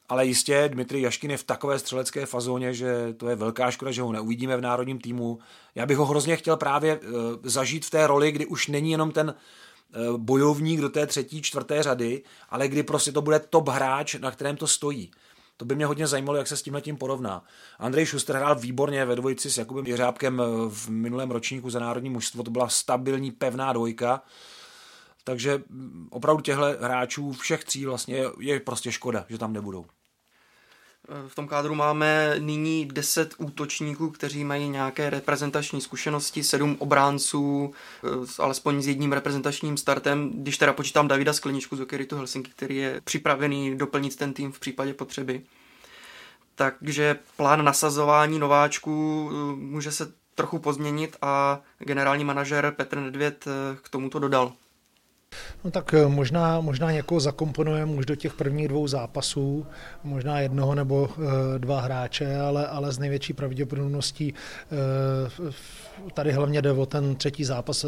ale 0.10 0.26
jistě 0.26 0.70
Dmitrij 0.74 1.02
Jaškin 1.02 1.32
je 1.32 1.38
v 1.38 1.44
takové 1.44 1.80
střelecké 1.80 2.26
fazóně, 2.26 2.74
že 2.74 3.14
to 3.18 3.30
je 3.30 3.36
velká 3.36 3.72
škoda, 3.72 3.92
že 3.92 4.02
ho 4.02 4.12
neuvidíme 4.12 4.58
v 4.58 4.62
národním 4.62 5.00
týmu. 5.00 5.40
Já 5.76 5.86
bych 5.86 5.98
ho 5.98 6.06
hrozně 6.06 6.36
chtěl 6.36 6.58
právě 6.58 7.00
zažít 7.44 7.86
v 7.86 7.90
té 7.90 8.08
roli, 8.08 8.32
kdy 8.32 8.46
už 8.46 8.68
není 8.68 8.92
jenom 8.92 9.12
ten 9.12 9.36
bojovník 10.18 10.82
do 10.82 10.90
té 10.90 11.08
třetí, 11.08 11.42
čtvrté 11.42 11.84
řady, 11.84 12.24
ale 12.50 12.68
kdy 12.68 12.84
prostě 12.84 13.12
to 13.12 13.22
bude 13.22 13.40
top 13.40 13.68
hráč, 13.68 14.16
na 14.16 14.32
kterém 14.32 14.58
to 14.58 14.68
stojí. 14.68 15.12
To 15.60 15.66
by 15.66 15.76
mě 15.76 15.86
hodně 15.86 16.08
zajímalo, 16.08 16.38
jak 16.38 16.48
se 16.48 16.58
s 16.58 16.62
tímhle 16.62 16.82
tím 16.82 16.98
porovná. 16.98 17.44
Andrej 17.80 18.06
Schuster 18.06 18.36
hrál 18.36 18.56
výborně 18.56 19.06
ve 19.06 19.16
dvojici 19.16 19.52
s 19.52 19.58
Jakubem 19.58 19.86
Jeřábkem 19.86 20.42
v 20.70 20.90
minulém 20.90 21.32
ročníku 21.32 21.70
za 21.70 21.80
národní 21.80 22.10
mužstvo. 22.10 22.44
To 22.44 22.52
byla 22.52 22.70
stabilní, 22.70 23.32
pevná 23.32 23.74
dvojka. 23.74 24.22
Takže 25.24 25.64
opravdu 26.10 26.42
těchto 26.42 26.62
hráčů, 26.62 27.32
všech 27.32 27.64
tří 27.64 27.86
vlastně 27.86 28.24
je 28.40 28.60
prostě 28.60 28.92
škoda, 28.92 29.26
že 29.30 29.38
tam 29.38 29.54
nebudou. 29.54 29.86
V 31.28 31.36
tom 31.36 31.48
kádru 31.48 31.76
máme 31.76 32.36
nyní 32.40 32.86
10 32.86 33.36
útočníků, 33.38 34.10
kteří 34.10 34.44
mají 34.44 34.70
nějaké 34.70 35.10
reprezentační 35.10 35.82
zkušenosti, 35.82 36.44
7 36.44 36.76
obránců, 36.80 37.74
eh, 38.04 38.08
alespoň 38.40 38.82
s 38.82 38.88
jedním 38.88 39.12
reprezentačním 39.12 39.78
startem, 39.78 40.32
když 40.34 40.58
teda 40.58 40.74
počítám 40.74 41.08
Davida 41.08 41.34
Skleničku 41.34 41.76
z 41.76 41.82
Okeritu 41.82 42.16
Helsinki, 42.16 42.52
který 42.52 42.78
je 42.78 43.02
připravený 43.04 43.78
doplnit 43.78 44.16
ten 44.16 44.34
tým 44.34 44.52
v 44.52 44.60
případě 44.60 44.94
potřeby. 44.94 45.42
Takže 46.56 47.20
plán 47.38 47.66
nasazování 47.66 48.40
nováčků 48.40 49.30
eh, 49.32 49.56
může 49.56 49.92
se 49.92 50.14
trochu 50.36 50.60
pozměnit 50.60 51.18
a 51.22 51.62
generální 51.80 52.26
manažer 52.26 52.74
Petr 52.78 52.98
Nedvěd 52.98 53.46
eh, 53.48 53.78
k 53.82 53.90
tomuto 53.90 54.20
dodal. 54.20 54.54
No 55.64 55.72
tak 55.72 55.94
eh, 55.94 56.08
možná, 56.08 56.62
možná 56.62 56.92
někoho 56.92 57.20
zakomponujeme 57.20 57.92
už 57.92 58.06
do 58.06 58.16
těch 58.16 58.34
prvních 58.34 58.68
dvou 58.68 58.88
zápasů, 58.88 59.66
možná 60.04 60.40
jednoho 60.40 60.76
nebo 60.76 61.10
e, 61.10 61.60
dva 61.60 61.82
hráče, 61.82 62.40
ale, 62.40 62.68
ale 62.68 62.92
z 62.92 63.00
největší 63.00 63.34
pravděpodobností 63.34 64.34
e, 64.34 66.12
tady 66.14 66.32
hlavně 66.32 66.62
jde 66.62 66.72
o 66.72 66.86
ten 66.86 67.16
třetí 67.16 67.44
zápas 67.44 67.86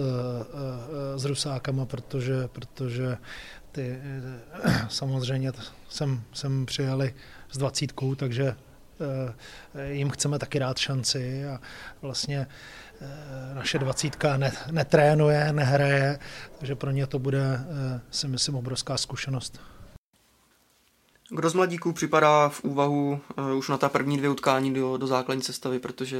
s 1.15 1.25
Rusákama, 1.25 1.85
protože, 1.85 2.47
protože 2.47 3.17
ty 3.71 3.99
samozřejmě 4.89 5.51
sem, 5.89 6.21
sem 6.33 6.65
přijeli 6.65 7.13
s 7.51 7.57
dvacítkou, 7.57 8.15
takže 8.15 8.55
jim 9.89 10.09
chceme 10.09 10.39
taky 10.39 10.59
dát 10.59 10.77
šanci 10.77 11.45
a 11.45 11.59
vlastně 12.01 12.47
Eh, 12.47 12.90
naše 13.53 13.79
dvacítka 13.79 14.39
netrénuje, 14.71 15.53
nehraje, 15.53 16.19
takže 16.57 16.75
pro 16.75 16.91
ně 16.91 17.07
to 17.07 17.19
bude, 17.19 17.59
eh, 17.59 18.01
si 18.11 18.27
myslím, 18.27 18.55
obrovská 18.55 18.97
zkušenost. 18.97 19.59
Kdo 21.29 21.49
z 21.49 21.53
mladíků 21.53 21.93
připadá 21.93 22.49
v 22.49 22.63
úvahu 22.63 23.19
uh, 23.37 23.57
už 23.57 23.69
na 23.69 23.77
ta 23.77 23.89
první 23.89 24.17
dvě 24.17 24.29
utkání 24.29 24.73
do, 24.73 24.97
do 24.97 25.07
základní 25.07 25.43
sestavy, 25.43 25.79
protože 25.79 26.17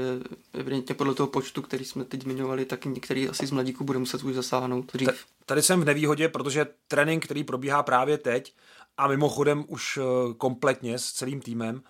evidentně 0.53 0.95
podle 0.95 1.13
toho 1.13 1.27
počtu, 1.27 1.61
který 1.61 1.85
jsme 1.85 2.05
teď 2.05 2.21
zmiňovali, 2.23 2.65
tak 2.65 2.85
některý 2.85 3.29
asi 3.29 3.47
z 3.47 3.51
mladíků 3.51 3.83
bude 3.83 3.99
muset 3.99 4.23
už 4.23 4.35
zasáhnout 4.35 4.93
dřív. 4.93 5.25
Tady 5.45 5.61
jsem 5.61 5.81
v 5.81 5.85
nevýhodě, 5.85 6.29
protože 6.29 6.67
trénink, 6.87 7.25
který 7.25 7.43
probíhá 7.43 7.83
právě 7.83 8.17
teď 8.17 8.53
a 8.97 9.07
mimochodem 9.07 9.65
už 9.67 9.99
kompletně 10.37 10.99
s 10.99 11.11
celým 11.11 11.41
týmem, 11.41 11.81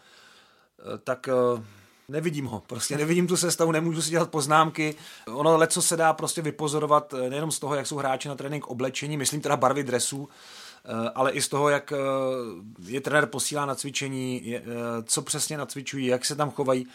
tak 1.04 1.30
nevidím 2.10 2.46
ho. 2.46 2.64
Prostě 2.68 2.98
nevidím 2.98 3.28
tu 3.28 3.38
sestavu, 3.38 3.72
nemůžu 3.72 4.02
si 4.02 4.10
dělat 4.10 4.30
poznámky. 4.30 4.96
Ono 5.28 5.58
leco 5.58 5.82
se 5.82 5.98
dá 5.98 6.14
prostě 6.14 6.42
vypozorovat 6.42 7.14
nejenom 7.30 7.52
z 7.52 7.60
toho, 7.60 7.76
jak 7.76 7.88
jsou 7.88 7.98
hráči 7.98 8.28
na 8.28 8.36
trénink 8.36 8.68
oblečení, 8.68 9.18
myslím 9.18 9.42
teda 9.42 9.58
barvy 9.58 9.84
dresů, 9.84 10.30
ale 11.16 11.32
i 11.32 11.42
z 11.42 11.50
toho, 11.50 11.70
jak 11.70 11.94
je 12.86 13.02
trenér 13.02 13.26
posílá 13.26 13.66
na 13.66 13.76
cvičení, 13.76 14.56
co 15.04 15.22
přesně 15.22 15.58
nacvičují, 15.58 16.06
jak 16.06 16.26
se 16.26 16.36
tam 16.36 16.52
chovají. 16.52 16.88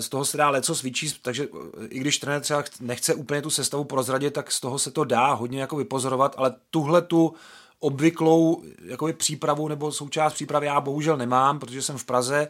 Z 0.00 0.08
toho 0.08 0.24
se 0.24 0.36
dá 0.36 0.50
leco 0.50 0.74
svičí, 0.74 1.14
takže 1.22 1.48
i 1.88 1.98
když 1.98 2.18
trenér 2.18 2.40
třeba 2.40 2.64
nechce 2.80 3.14
úplně 3.14 3.42
tu 3.42 3.50
sestavu 3.50 3.84
prozradit, 3.84 4.34
tak 4.34 4.52
z 4.52 4.60
toho 4.60 4.78
se 4.78 4.90
to 4.90 5.04
dá 5.04 5.32
hodně 5.32 5.60
jako 5.60 5.76
vypozorovat, 5.76 6.34
ale 6.38 6.54
tuhle 6.70 7.02
tu 7.02 7.34
obvyklou 7.78 8.62
jakoby 8.84 9.12
přípravu 9.12 9.68
nebo 9.68 9.92
součást 9.92 10.32
přípravy 10.32 10.66
já 10.66 10.80
bohužel 10.80 11.16
nemám, 11.16 11.58
protože 11.58 11.82
jsem 11.82 11.98
v 11.98 12.04
Praze 12.04 12.48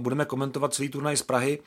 a 0.00 0.02
budeme 0.02 0.24
komentovat 0.24 0.74
celý 0.74 0.88
turnaj 0.88 1.16
z 1.16 1.22
Prahy, 1.22 1.58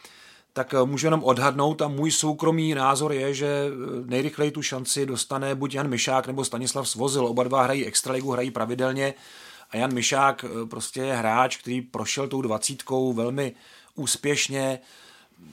tak 0.53 0.73
eh, 0.73 0.85
můžu 0.85 1.07
jenom 1.07 1.23
odhadnout 1.23 1.81
a 1.81 1.87
můj 1.87 2.11
soukromý 2.11 2.73
názor 2.73 3.13
je, 3.13 3.33
že 3.33 3.47
eh, 3.47 3.69
nejrychleji 4.05 4.51
tu 4.51 4.61
šanci 4.61 5.05
dostane 5.05 5.55
buď 5.55 5.73
Jan 5.73 5.87
Mišák 5.87 6.27
nebo 6.27 6.45
Stanislav 6.45 6.89
Svozil. 6.89 7.25
Oba 7.25 7.43
dva 7.43 7.63
hrají 7.63 7.85
extraligu, 7.85 8.31
hrají 8.31 8.51
pravidelně 8.51 9.13
a 9.71 9.77
Jan 9.77 9.93
Mišák 9.93 10.45
eh, 10.45 10.65
prostě 10.65 11.01
je 11.01 11.13
hráč, 11.13 11.57
který 11.57 11.81
prošel 11.81 12.27
tou 12.27 12.41
dvacítkou 12.41 13.13
velmi 13.13 13.53
úspěšně. 13.95 14.79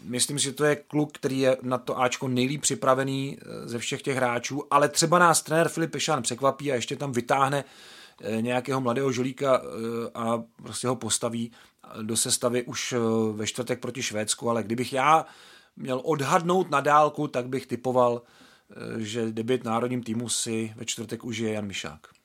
Myslím 0.05 0.39
si, 0.39 0.45
že 0.45 0.53
to 0.53 0.65
je 0.65 0.77
kluk, 0.77 1.13
který 1.13 1.41
je 1.41 1.57
na 1.63 1.79
to 1.79 2.01
Ačko 2.01 2.29
nejlíp 2.29 2.63
připravený 2.63 3.39
ze 3.65 3.79
všech 3.79 4.03
těch 4.03 4.17
hráčů, 4.17 4.63
ale 4.71 4.89
třeba 4.89 5.19
nás 5.19 5.43
trenér 5.43 5.69
Filip 5.69 5.91
Pešán 5.91 6.23
překvapí 6.23 6.73
a 6.73 6.75
ještě 6.75 6.97
tam 6.97 7.13
vytáhne 7.13 7.65
nějakého 8.41 8.81
mladého 8.81 9.13
žolíka 9.13 9.63
a 10.15 10.43
prostě 10.63 10.89
ho 10.89 10.97
postaví 10.97 11.53
do 12.03 12.17
sestavy 12.17 12.63
už 12.63 12.93
eh, 12.93 12.99
ve 13.33 13.47
čtvrtek 13.47 13.81
proti 13.81 14.03
Švédsku, 14.03 14.51
ale 14.51 14.63
kdybych 14.63 14.93
já 14.93 15.27
měl 15.77 16.01
odhadnout 16.05 16.71
na 16.71 16.81
dálku, 16.81 17.29
tak 17.29 17.49
bych 17.49 17.67
typoval, 17.67 18.23
eh, 18.71 19.01
že 19.01 19.33
debit 19.33 19.65
národním 19.65 20.03
týmu 20.03 20.29
si 20.29 20.73
ve 20.77 20.85
čtvrtek 20.85 21.25
užije 21.25 21.53
Jan 21.53 21.67
Mišák. 21.67 22.20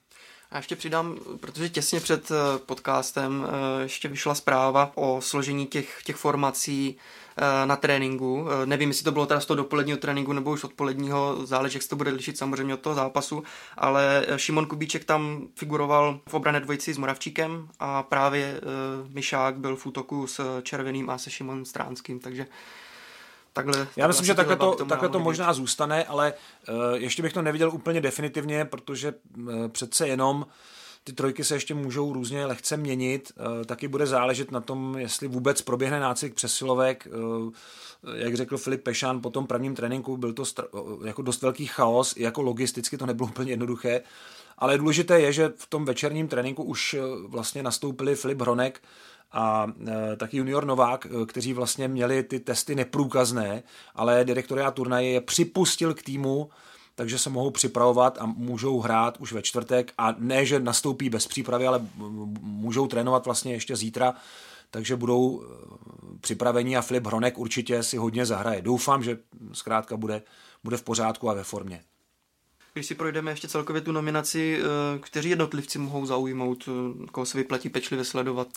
A 0.55 0.57
ještě 0.57 0.75
přidám, 0.75 1.17
protože 1.39 1.69
těsně 1.69 1.99
před 1.99 2.31
eh, 2.31 2.35
podcastem 2.65 3.47
ještě 3.83 4.07
vyšla 4.07 4.35
zpráva 4.35 4.91
o 4.95 5.21
složení 5.21 5.67
těch, 5.67 5.99
těch 6.03 6.15
formací 6.15 6.97
Eh, 7.37 7.65
na 7.65 7.75
tréninku. 7.75 8.47
Eh, 8.49 8.65
nevím, 8.65 8.89
jestli 8.89 9.03
to 9.03 9.11
bylo 9.11 9.25
teda 9.25 9.39
z 9.39 9.45
toho 9.45 9.57
dopoledního 9.57 9.97
tréninku 9.97 10.33
nebo 10.33 10.51
už 10.51 10.63
odpoledního, 10.63 11.45
záleží, 11.45 11.75
jak 11.75 11.83
se 11.83 11.89
to 11.89 11.95
bude 11.95 12.11
lišit 12.11 12.37
samozřejmě 12.37 12.73
od 12.73 12.79
toho 12.79 12.95
zápasu, 12.95 13.43
ale 13.77 14.25
eh, 14.27 14.39
Šimon 14.39 14.65
Kubíček 14.65 15.05
tam 15.05 15.47
figuroval 15.55 16.19
v 16.29 16.33
obrané 16.33 16.59
dvojici 16.59 16.93
s 16.93 16.97
Moravčíkem 16.97 17.67
a 17.79 18.03
právě 18.03 18.61
Mišák 19.09 19.57
byl 19.57 19.75
v 19.75 19.85
útoku 19.85 20.27
s 20.27 20.61
Červeným 20.61 21.09
a 21.09 21.17
se 21.17 21.31
Šimon 21.31 21.65
Stránským, 21.65 22.19
takže 22.19 22.47
Takhle, 23.55 23.87
Já 23.95 24.07
myslím, 24.07 24.25
že 24.25 24.33
takhle 24.33 24.55
to, 24.55 24.85
takhle 24.85 25.09
to 25.09 25.19
možná 25.19 25.53
zůstane, 25.53 26.03
ale 26.03 26.33
uh, 26.69 26.75
ještě 26.93 27.21
bych 27.21 27.33
to 27.33 27.41
neviděl 27.41 27.69
úplně 27.69 28.01
definitivně, 28.01 28.65
protože 28.65 29.13
uh, 29.37 29.67
přece 29.67 30.07
jenom 30.07 30.37
uh, 30.37 30.43
ty 31.05 31.13
trojky 31.13 31.43
se 31.43 31.55
ještě 31.55 31.73
můžou 31.73 32.13
různě 32.13 32.45
lehce 32.45 32.77
měnit, 32.77 33.31
eh, 33.37 33.65
taky 33.65 33.87
bude 33.87 34.07
záležet 34.07 34.51
na 34.51 34.61
tom, 34.61 34.97
jestli 34.97 35.27
vůbec 35.27 35.61
proběhne 35.61 35.99
nácvik 35.99 36.33
přesilovek. 36.33 37.07
Eh, 37.07 37.51
jak 38.15 38.35
řekl 38.35 38.57
Filip 38.57 38.83
Pešán 38.83 39.21
po 39.21 39.29
tom 39.29 39.47
prvním 39.47 39.75
tréninku, 39.75 40.17
byl 40.17 40.33
to 40.33 40.43
eh, 40.59 41.07
jako 41.07 41.21
dost 41.21 41.41
velký 41.41 41.65
chaos, 41.65 42.13
i 42.17 42.23
jako 42.23 42.41
logisticky 42.41 42.97
to 42.97 43.05
nebylo 43.05 43.29
úplně 43.29 43.51
jednoduché, 43.51 44.01
ale 44.57 44.77
důležité 44.77 45.19
je, 45.19 45.33
že 45.33 45.53
v 45.57 45.65
tom 45.67 45.85
večerním 45.85 46.27
tréninku 46.27 46.63
už 46.63 46.95
vlastně 47.27 47.63
nastoupili 47.63 48.15
Filip 48.15 48.41
Hronek 48.41 48.81
a 49.35 49.67
taky 50.17 50.37
junior 50.37 50.65
Novák, 50.65 51.07
kteří 51.27 51.53
vlastně 51.53 51.87
měli 51.87 52.23
ty 52.23 52.39
testy 52.39 52.75
neprůkazné, 52.75 53.63
ale 53.95 54.25
direktoriát 54.25 54.73
turnaje 54.73 55.09
je 55.09 55.21
připustil 55.21 55.93
k 55.93 56.03
týmu, 56.03 56.49
takže 56.95 57.17
se 57.17 57.29
mohou 57.29 57.51
připravovat 57.51 58.17
a 58.21 58.25
můžou 58.25 58.79
hrát 58.79 59.17
už 59.19 59.33
ve 59.33 59.41
čtvrtek 59.41 59.93
a 59.97 60.15
ne, 60.17 60.45
že 60.45 60.59
nastoupí 60.59 61.09
bez 61.09 61.27
přípravy, 61.27 61.67
ale 61.67 61.85
můžou 62.41 62.87
trénovat 62.87 63.25
vlastně 63.25 63.53
ještě 63.53 63.75
zítra, 63.75 64.13
takže 64.71 64.95
budou 64.95 65.43
eh, 65.43 66.17
připraveni 66.21 66.77
a 66.77 66.81
Filip 66.81 67.05
Hronek 67.05 67.37
určitě 67.37 67.83
si 67.83 67.97
hodně 67.97 68.25
zahraje. 68.25 68.61
Doufám, 68.61 69.03
že 69.03 69.17
zkrátka 69.53 69.97
bude, 69.97 70.21
bude 70.63 70.77
v 70.77 70.83
pořádku 70.83 71.29
a 71.29 71.33
ve 71.33 71.43
formě. 71.43 71.83
Když 72.73 72.85
si 72.85 72.95
projdeme 72.95 73.31
ještě 73.31 73.47
celkově 73.47 73.81
tu 73.81 73.91
nominaci, 73.91 74.59
eh, 74.59 74.99
kteří 74.99 75.29
jednotlivci 75.29 75.79
mohou 75.79 76.05
zaujmout, 76.05 76.69
eh, 76.69 77.05
koho 77.11 77.25
se 77.25 77.37
vyplatí 77.37 77.69
pečlivě 77.69 78.05
sledovat? 78.05 78.47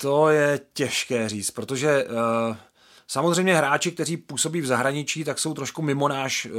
To 0.00 0.28
je 0.28 0.60
těžké 0.72 1.28
říct, 1.28 1.50
protože 1.50 2.04
uh, 2.04 2.56
Samozřejmě 3.06 3.56
hráči, 3.56 3.92
kteří 3.92 4.16
působí 4.16 4.60
v 4.60 4.66
zahraničí, 4.66 5.24
tak 5.24 5.38
jsou 5.38 5.54
trošku 5.54 5.82
mimo 5.82 6.08
náš 6.08 6.46
eh, 6.46 6.50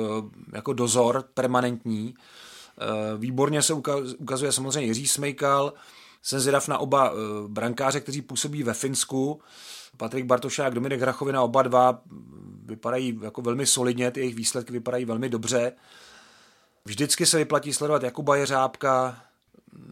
jako 0.54 0.74
dozor 0.74 1.26
permanentní. 1.34 2.15
Eh, 2.15 3.17
výborně 3.17 3.62
se 3.62 3.74
ukazuje 4.17 4.52
samozřejmě 4.52 4.88
Jiří 4.88 5.08
Smejkal, 5.08 5.74
jsem 6.21 6.39
zvědav 6.39 6.67
na 6.67 6.78
oba 6.78 7.12
eh, 7.12 7.13
brankáře, 7.48 8.00
kteří 8.00 8.21
působí 8.21 8.63
ve 8.63 8.74
Finsku. 8.74 9.41
Patrik 9.98 10.26
Bartošák, 10.26 10.74
Dominik 10.74 11.02
Hrachovina, 11.02 11.41
oba 11.41 11.62
dva 11.62 12.02
vypadají 12.65 13.19
jako 13.24 13.41
velmi 13.41 13.65
solidně, 13.65 14.12
ty 14.12 14.19
jejich 14.19 14.36
výsledky 14.36 14.71
vypadají 14.71 15.06
velmi 15.06 15.30
dobře. 15.30 15.71
Vždycky 16.86 17.26
se 17.26 17.38
vyplatí 17.38 17.74
sledovat 17.74 18.04
Jakuba 18.04 18.36
Jeřábka. 18.36 19.21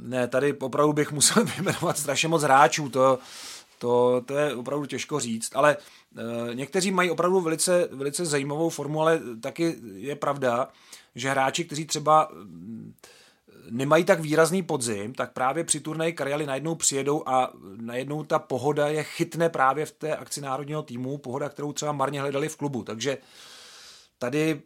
Ne, 0.01 0.27
tady 0.27 0.53
opravdu 0.53 0.93
bych 0.93 1.11
musel 1.11 1.45
vyjmenovat 1.55 1.97
strašně 1.97 2.27
moc 2.27 2.43
hráčů, 2.43 2.89
to, 2.89 3.19
to, 3.79 4.21
to 4.25 4.37
je 4.37 4.55
opravdu 4.55 4.85
těžko 4.85 5.19
říct, 5.19 5.55
ale 5.55 5.77
e, 6.51 6.55
někteří 6.55 6.91
mají 6.91 7.09
opravdu 7.09 7.41
velice, 7.41 7.89
velice 7.91 8.25
zajímavou 8.25 8.69
formu, 8.69 9.01
ale 9.01 9.21
taky 9.41 9.75
je 9.95 10.15
pravda, 10.15 10.69
že 11.15 11.29
hráči, 11.29 11.63
kteří 11.65 11.85
třeba 11.85 12.29
mm, 12.33 12.93
nemají 13.69 14.03
tak 14.03 14.19
výrazný 14.19 14.63
podzim, 14.63 15.13
tak 15.13 15.33
právě 15.33 15.63
při 15.63 15.79
turnaji 15.79 16.13
Karjali 16.13 16.45
najednou 16.45 16.75
přijedou 16.75 17.23
a 17.25 17.53
najednou 17.81 18.23
ta 18.23 18.39
pohoda 18.39 18.87
je 18.87 19.03
chytne 19.03 19.49
právě 19.49 19.85
v 19.85 19.91
té 19.91 20.15
akci 20.15 20.41
národního 20.41 20.83
týmu, 20.83 21.17
pohoda, 21.17 21.49
kterou 21.49 21.73
třeba 21.73 21.91
marně 21.91 22.21
hledali 22.21 22.49
v 22.49 22.57
klubu. 22.57 22.83
Takže 22.83 23.17
tady 24.17 24.61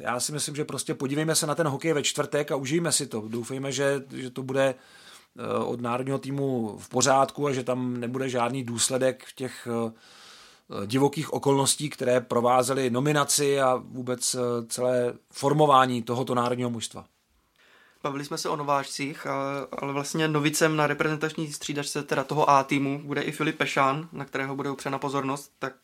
já 0.00 0.20
si 0.20 0.32
myslím, 0.32 0.56
že 0.56 0.64
prostě 0.64 0.94
podívejme 0.94 1.34
se 1.34 1.46
na 1.46 1.54
ten 1.54 1.68
hokej 1.68 1.92
ve 1.92 2.02
čtvrtek 2.02 2.52
a 2.52 2.56
užijeme 2.56 2.92
si 2.92 3.06
to. 3.06 3.28
Doufejme, 3.28 3.72
že, 3.72 4.02
že 4.10 4.30
to 4.30 4.42
bude 4.42 4.74
Eh, 5.38 5.64
od 5.64 5.80
národního 5.80 6.18
týmu 6.18 6.76
v 6.78 6.88
pořádku 6.88 7.46
a 7.46 7.52
že 7.52 7.64
tam 7.64 8.00
nebude 8.00 8.28
žádný 8.28 8.64
důsledek 8.64 9.24
těch 9.34 9.68
eh, 9.70 10.86
divokých 10.86 11.32
okolností, 11.32 11.90
které 11.90 12.20
provázely 12.20 12.90
nominaci 12.90 13.60
a 13.60 13.74
vůbec 13.74 14.34
eh, 14.34 14.66
celé 14.66 15.14
formování 15.32 16.02
tohoto 16.02 16.34
národního 16.34 16.70
mužstva. 16.70 17.04
Bavili 18.02 18.24
jsme 18.24 18.38
se 18.38 18.48
o 18.48 18.56
nováčcích, 18.56 19.26
ale 19.80 19.92
vlastně 19.92 20.28
novicem 20.28 20.76
na 20.76 20.86
reprezentační 20.86 21.52
střídačce 21.52 22.02
teda 22.02 22.24
toho 22.24 22.50
A 22.50 22.64
týmu 22.64 23.00
bude 23.04 23.22
i 23.22 23.32
Filip 23.32 23.56
Pešán, 23.56 24.08
na 24.12 24.24
kterého 24.24 24.56
bude 24.56 24.70
upřena 24.70 24.98
pozornost, 24.98 25.52
tak 25.58 25.74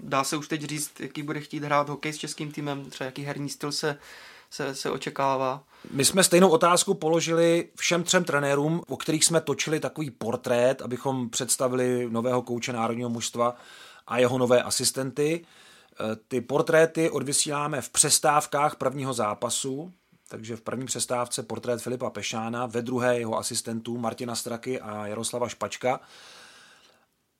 dá 0.00 0.24
se 0.24 0.36
už 0.36 0.48
teď 0.48 0.62
říct, 0.62 1.00
jaký 1.00 1.22
bude 1.22 1.40
chtít 1.40 1.64
hrát 1.64 1.88
hokej 1.88 2.12
s 2.12 2.18
českým 2.18 2.52
týmem, 2.52 2.90
třeba 2.90 3.06
jaký 3.06 3.22
herní 3.22 3.48
styl 3.48 3.72
se 3.72 3.98
se, 4.52 4.74
se 4.74 4.90
očekává. 4.90 5.64
My 5.90 6.04
jsme 6.04 6.24
stejnou 6.24 6.48
otázku 6.48 6.94
položili 6.94 7.68
všem 7.76 8.02
třem 8.02 8.24
trenérům, 8.24 8.82
o 8.88 8.96
kterých 8.96 9.24
jsme 9.24 9.40
točili 9.40 9.80
takový 9.80 10.10
portrét, 10.10 10.82
abychom 10.82 11.30
představili 11.30 12.08
nového 12.10 12.42
kouče 12.42 12.72
národního 12.72 13.10
mužstva 13.10 13.56
a 14.06 14.18
jeho 14.18 14.38
nové 14.38 14.62
asistenty. 14.62 15.44
E, 15.44 16.16
ty 16.28 16.40
portréty 16.40 17.10
odvysíláme 17.10 17.80
v 17.80 17.90
přestávkách 17.90 18.76
prvního 18.76 19.12
zápasu, 19.12 19.92
takže 20.32 20.56
v 20.56 20.60
první 20.60 20.86
přestávce 20.86 21.42
portrét 21.42 21.82
Filipa 21.82 22.10
Pešána, 22.10 22.66
ve 22.66 22.82
druhé 22.82 23.18
jeho 23.18 23.38
asistentů 23.38 23.98
Martina 23.98 24.34
Straky 24.34 24.80
a 24.80 25.06
Jaroslava 25.06 25.48
Špačka 25.48 26.00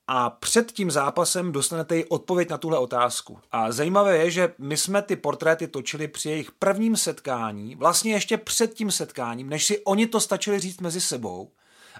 a 0.07 0.31
před 0.31 0.72
tím 0.72 0.90
zápasem 0.90 1.52
dostanete 1.52 1.98
i 1.98 2.05
odpověď 2.05 2.50
na 2.50 2.59
tuhle 2.59 2.78
otázku. 2.78 3.38
A 3.52 3.72
zajímavé 3.72 4.16
je, 4.16 4.31
že 4.31 4.55
my 4.59 4.76
jsme 4.76 5.02
ty 5.02 5.16
portréty 5.16 5.68
točili 5.68 6.09
při 6.09 6.31
jejich 6.31 6.52
prvním 6.52 6.96
setkání, 6.96 7.76
vlastně 7.76 8.12
ještě 8.12 8.37
před 8.37 8.74
tím 8.74 8.90
setkáním, 8.90 9.48
než 9.48 9.66
si 9.66 9.85
oni 9.85 10.07
to 10.07 10.20
stačili 10.20 10.61
říct 10.61 10.81
mezi 10.81 11.00
sebou. 11.00 11.52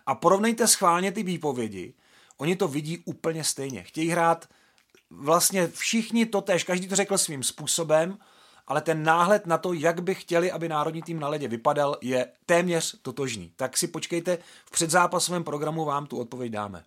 A 0.07 0.14
porovnejte 0.14 0.68
schválně 0.68 1.12
ty 1.12 1.22
výpovědi. 1.22 1.94
Oni 2.37 2.57
to 2.57 2.68
vidí 2.68 3.02
úplně 3.05 3.44
stejně. 3.44 3.83
Chtějí 3.83 4.09
hrát 4.09 4.48
vlastně 5.11 5.68
všichni 5.68 6.26
to 6.26 6.40
tež, 6.40 6.64
každý 6.64 6.88
to 6.88 6.96
řekl 6.96 7.18
svým 7.18 7.42
způsobem, 7.42 8.18
ale 8.66 8.81
ten 8.81 9.03
náhled 9.03 9.46
na 9.46 9.59
to, 9.59 9.72
jak 9.72 10.01
by 10.01 10.14
chtěli, 10.14 10.53
aby 10.53 10.68
národní 10.68 11.03
tým 11.03 11.20
na 11.20 11.29
ledě 11.29 11.48
vypadal, 11.48 11.96
je 12.01 12.27
téměř 12.46 12.96
totožný. 13.03 13.53
Tak 13.57 13.77
si 13.77 13.88
počkejte, 13.88 14.38
v 14.66 14.70
předzápasovém 14.70 15.44
programu 15.44 15.85
vám 15.85 16.07
tu 16.07 16.18
odpověď 16.18 16.53
dáme. 16.53 16.85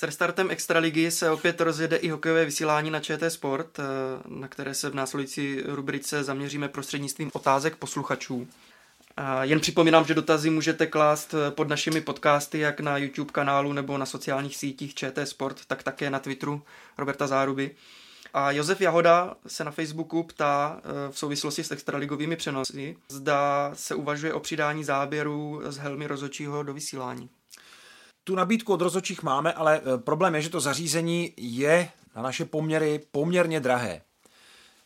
S 0.00 0.02
restartem 0.02 0.50
Extraligy 0.50 1.10
se 1.10 1.30
opět 1.30 1.60
rozjede 1.60 1.96
i 1.96 2.08
hokejové 2.08 2.44
vysílání 2.44 2.90
na 2.90 3.00
ČT 3.00 3.30
Sport, 3.30 3.78
eh, 3.78 3.82
na 4.28 4.48
které 4.48 4.74
se 4.74 4.90
v 4.90 4.94
následující 4.94 5.60
rubrice 5.66 6.24
zaměříme 6.24 6.68
prostřednictvím 6.68 7.30
otázek 7.34 7.76
posluchačů. 7.76 8.48
A 9.16 9.44
jen 9.44 9.60
připomínám, 9.60 10.04
že 10.04 10.14
dotazy 10.14 10.50
můžete 10.50 10.86
klást 10.86 11.34
pod 11.50 11.68
našimi 11.68 12.00
podcasty, 12.00 12.58
jak 12.58 12.80
na 12.80 12.96
YouTube 12.96 13.32
kanálu 13.32 13.72
nebo 13.72 13.98
na 13.98 14.06
sociálních 14.06 14.56
sítích 14.56 14.94
ČT 14.94 15.28
Sport, 15.28 15.64
tak 15.66 15.82
také 15.82 16.10
na 16.10 16.18
Twitteru 16.18 16.62
Roberta 16.98 17.26
Záruby. 17.26 17.70
A 18.34 18.50
Josef 18.50 18.80
Jahoda 18.80 19.36
se 19.46 19.64
na 19.64 19.70
Facebooku 19.70 20.22
ptá 20.22 20.80
v 21.10 21.18
souvislosti 21.18 21.64
s 21.64 21.70
extraligovými 21.70 22.36
přenosy, 22.36 22.96
zda 23.08 23.70
se 23.74 23.94
uvažuje 23.94 24.34
o 24.34 24.40
přidání 24.40 24.84
záběru 24.84 25.60
z 25.64 25.76
helmy 25.76 26.06
rozhodčího 26.06 26.62
do 26.62 26.74
vysílání. 26.74 27.30
Tu 28.24 28.34
nabídku 28.34 28.72
od 28.72 28.80
rozhodčích 28.80 29.22
máme, 29.22 29.52
ale 29.52 29.80
problém 29.96 30.34
je, 30.34 30.42
že 30.42 30.50
to 30.50 30.60
zařízení 30.60 31.32
je 31.36 31.88
na 32.16 32.22
naše 32.22 32.44
poměry 32.44 33.00
poměrně 33.12 33.60
drahé. 33.60 34.02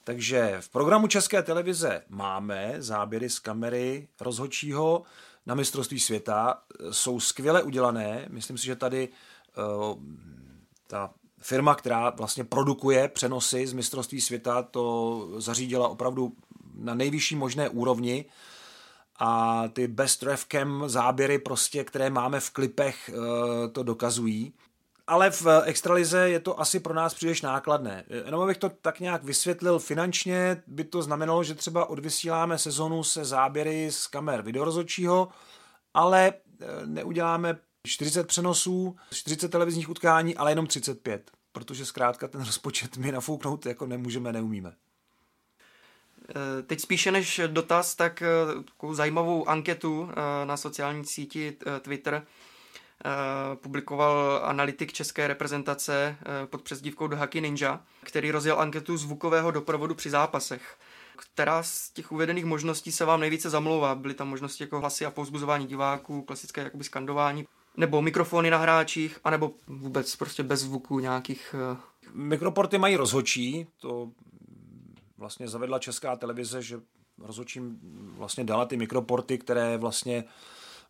Takže 0.05 0.57
v 0.61 0.69
programu 0.69 1.07
České 1.07 1.43
televize 1.43 2.03
máme 2.09 2.75
záběry 2.79 3.31
z 3.31 3.39
kamery 3.39 4.09
rozhodčího 4.21 5.03
na 5.47 5.55
mistrovství 5.55 6.01
světa. 6.01 6.63
Jsou 6.91 7.21
skvěle 7.21 7.63
udělané. 7.63 8.27
Myslím 8.31 8.59
si, 8.59 8.67
že 8.67 8.77
tady 8.77 9.09
uh, 9.09 9.99
ta 10.87 11.11
firma, 11.41 11.75
která 11.75 12.11
vlastně 12.11 12.45
produkuje 12.45 13.09
přenosy 13.09 13.67
z 13.67 13.73
mistrovství 13.73 14.21
světa, 14.21 14.63
to 14.63 15.29
zařídila 15.39 15.89
opravdu 15.89 16.33
na 16.75 16.95
nejvyšší 16.95 17.37
možné 17.37 17.69
úrovni 17.69 18.25
a 19.19 19.63
ty 19.69 19.89
best 19.89 20.23
ref 20.23 20.47
cam 20.53 20.89
záběry 20.89 21.39
prostě, 21.39 21.85
které 21.85 22.11
máme 22.11 22.41
v 22.41 22.51
klipech, 22.51 23.11
uh, 23.15 23.25
to 23.73 23.83
dokazují 23.83 24.53
ale 25.07 25.31
v 25.31 25.47
extralize 25.65 26.31
je 26.31 26.41
to 26.41 26.61
asi 26.61 26.81
pro 26.81 26.95
nás 26.95 27.15
příliš 27.15 27.43
nákladné. 27.43 28.05
Jenom 28.09 28.41
abych 28.41 28.59
to 28.59 28.69
tak 28.69 29.01
nějak 29.01 29.25
vysvětlil 29.25 29.79
finančně, 29.79 30.63
by 30.67 30.85
to 30.85 31.03
znamenalo, 31.03 31.45
že 31.45 31.55
třeba 31.55 31.91
odvysíláme 31.91 32.59
sezonu 32.59 33.05
se 33.05 33.25
záběry 33.25 33.93
z 33.93 34.07
kamer 34.07 34.43
videorozhodčího, 34.43 35.29
ale 35.95 36.29
e, 36.29 36.33
neuděláme 36.87 37.59
40 37.87 38.27
přenosů, 38.27 38.97
40 39.13 39.49
televizních 39.49 39.89
utkání, 39.89 40.37
ale 40.37 40.51
jenom 40.51 40.67
35, 40.67 41.31
protože 41.53 41.87
zkrátka 41.87 42.29
ten 42.29 42.41
rozpočet 42.45 42.97
my 42.97 43.13
nafouknout 43.13 43.67
jako 43.67 43.87
nemůžeme, 43.87 44.33
neumíme. 44.33 44.73
Teď 46.67 46.81
spíše 46.81 47.11
než 47.11 47.41
dotaz, 47.47 47.95
tak 47.95 48.23
takovou 48.65 48.95
zajímavou 48.95 49.49
anketu 49.49 50.09
na 50.45 50.57
sociální 50.57 51.05
síti 51.05 51.57
Twitter 51.81 52.15
Eh, 52.15 52.54
publikoval 53.55 54.41
analytik 54.45 54.93
české 54.93 55.27
reprezentace 55.27 56.17
eh, 56.21 56.47
pod 56.47 56.63
přezdívkou 56.63 57.07
The 57.07 57.17
Hacky 57.17 57.41
Ninja, 57.41 57.81
který 58.03 58.31
rozjel 58.31 58.61
anketu 58.61 58.97
zvukového 58.97 59.51
doprovodu 59.51 59.95
při 59.95 60.11
zápasech. 60.11 60.77
Která 61.17 61.63
z 61.63 61.91
těch 61.91 62.13
uvedených 62.13 62.45
možností 62.45 62.93
se 62.93 63.05
vám 63.05 63.21
nejvíce 63.21 63.51
zamlouvá? 63.51 63.95
Byly 63.95 64.15
tam 64.15 64.29
možnosti 64.29 64.65
jako 64.65 64.81
hlasy 64.81 65.07
a 65.07 65.11
povzbuzování 65.11 65.67
diváků, 65.67 66.23
klasické 66.23 66.61
jakoby 66.61 66.85
skandování, 66.85 67.47
nebo 67.77 68.03
mikrofony 68.03 68.51
na 68.51 68.59
hráčích, 68.59 69.19
anebo 69.25 69.53
vůbec 69.67 70.17
prostě 70.17 70.43
bez 70.43 70.61
zvuku 70.61 70.99
nějakých... 70.99 71.55
Eh, 71.73 71.77
Mikroporty 72.13 72.79
mají 72.79 72.97
rozhočí, 72.97 73.67
to 73.81 74.11
vlastně 75.19 75.49
zavedla 75.49 75.79
česká 75.79 76.17
televize, 76.17 76.63
že 76.63 76.81
rozhočím 77.19 77.79
vlastně 78.17 78.45
dala 78.45 78.65
ty 78.65 78.77
mikroporty, 78.77 79.39
které 79.39 79.77
vlastně 79.79 80.25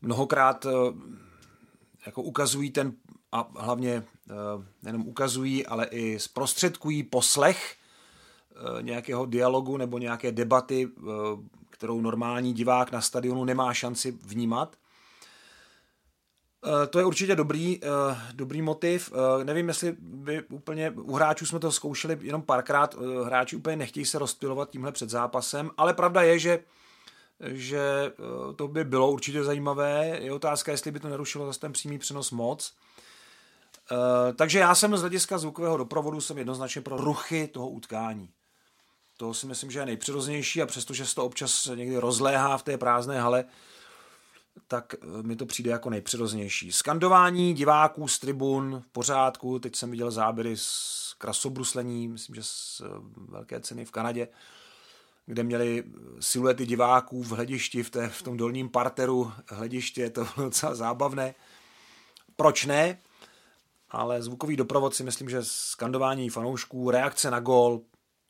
mnohokrát 0.02 0.66
jako 2.06 2.22
ukazují 2.22 2.70
ten, 2.70 2.92
a 3.32 3.48
hlavně 3.58 3.92
eh, 4.30 4.34
nejenom 4.82 5.08
ukazují, 5.08 5.66
ale 5.66 5.86
i 5.86 6.18
zprostředkují 6.18 7.02
poslech 7.02 7.76
eh, 7.76 8.82
nějakého 8.82 9.26
dialogu 9.26 9.76
nebo 9.76 9.98
nějaké 9.98 10.32
debaty, 10.32 10.88
eh, 10.88 11.02
kterou 11.70 12.00
normální 12.00 12.52
divák 12.52 12.92
na 12.92 13.00
stadionu 13.00 13.44
nemá 13.44 13.74
šanci 13.74 14.10
vnímat. 14.10 14.76
To 16.90 16.98
je 16.98 17.04
určitě 17.04 17.36
dobrý, 17.36 17.80
dobrý 18.32 18.62
motiv. 18.62 19.12
Nevím, 19.44 19.68
jestli 19.68 19.96
by 20.00 20.42
úplně, 20.42 20.90
u 20.90 21.14
hráčů 21.14 21.46
jsme 21.46 21.58
to 21.58 21.72
zkoušeli 21.72 22.18
jenom 22.20 22.42
párkrát, 22.42 22.94
hráči 23.24 23.56
úplně 23.56 23.76
nechtějí 23.76 24.06
se 24.06 24.18
rozptilovat 24.18 24.70
tímhle 24.70 24.92
před 24.92 25.10
zápasem, 25.10 25.70
ale 25.76 25.94
pravda 25.94 26.22
je, 26.22 26.38
že 26.38 26.64
že 27.40 28.12
eh, 28.12 28.54
to 28.56 28.68
by 28.68 28.84
bylo 28.84 29.10
určitě 29.10 29.44
zajímavé. 29.44 30.18
Je 30.20 30.32
otázka, 30.32 30.72
jestli 30.72 30.90
by 30.90 31.00
to 31.00 31.08
nerušilo 31.08 31.46
zase 31.46 31.60
ten 31.60 31.72
přímý 31.72 31.98
přenos 31.98 32.30
moc. 32.30 32.74
Eh, 33.92 34.32
takže 34.32 34.58
já 34.58 34.74
jsem 34.74 34.96
z 34.96 35.00
hlediska 35.00 35.38
zvukového 35.38 35.76
doprovodu 35.76 36.20
jsem 36.20 36.38
jednoznačně 36.38 36.82
pro 36.82 36.96
ruchy 36.96 37.48
toho 37.48 37.68
utkání. 37.68 38.30
To 39.16 39.34
si 39.34 39.46
myslím, 39.46 39.70
že 39.70 39.78
je 39.78 39.86
nejpřirozenější 39.86 40.62
a 40.62 40.66
přestože 40.66 41.06
se 41.06 41.14
to 41.14 41.24
občas 41.24 41.66
někdy 41.74 41.96
rozléhá 41.96 42.58
v 42.58 42.62
té 42.62 42.78
prázdné 42.78 43.20
hale, 43.20 43.44
tak 44.68 44.94
eh, 44.94 45.22
mi 45.22 45.36
to 45.36 45.46
přijde 45.46 45.70
jako 45.70 45.90
nejpřirozenější. 45.90 46.72
Skandování 46.72 47.54
diváků 47.54 48.08
z 48.08 48.18
tribun 48.18 48.82
v 48.88 48.92
pořádku, 48.92 49.58
teď 49.58 49.76
jsem 49.76 49.90
viděl 49.90 50.10
záběry 50.10 50.56
z 50.56 51.14
krasobruslení, 51.18 52.08
myslím, 52.08 52.34
že 52.34 52.42
z 52.42 52.82
velké 53.16 53.60
ceny 53.60 53.84
v 53.84 53.90
Kanadě, 53.90 54.28
kde 55.26 55.42
měli 55.42 55.84
siluety 56.20 56.66
diváků 56.66 57.22
v 57.22 57.30
hledišti, 57.30 57.82
v, 57.82 57.90
té, 57.90 58.08
v 58.08 58.22
tom 58.22 58.36
dolním 58.36 58.68
parteru 58.68 59.32
hlediště, 59.48 60.10
to 60.10 60.26
bylo 60.34 60.46
docela 60.46 60.74
zábavné. 60.74 61.34
Proč 62.36 62.64
ne? 62.64 63.02
Ale 63.90 64.22
zvukový 64.22 64.56
doprovod 64.56 64.94
si 64.94 65.04
myslím, 65.04 65.30
že 65.30 65.38
skandování 65.42 66.30
fanoušků, 66.30 66.90
reakce 66.90 67.30
na 67.30 67.40
gol, 67.40 67.80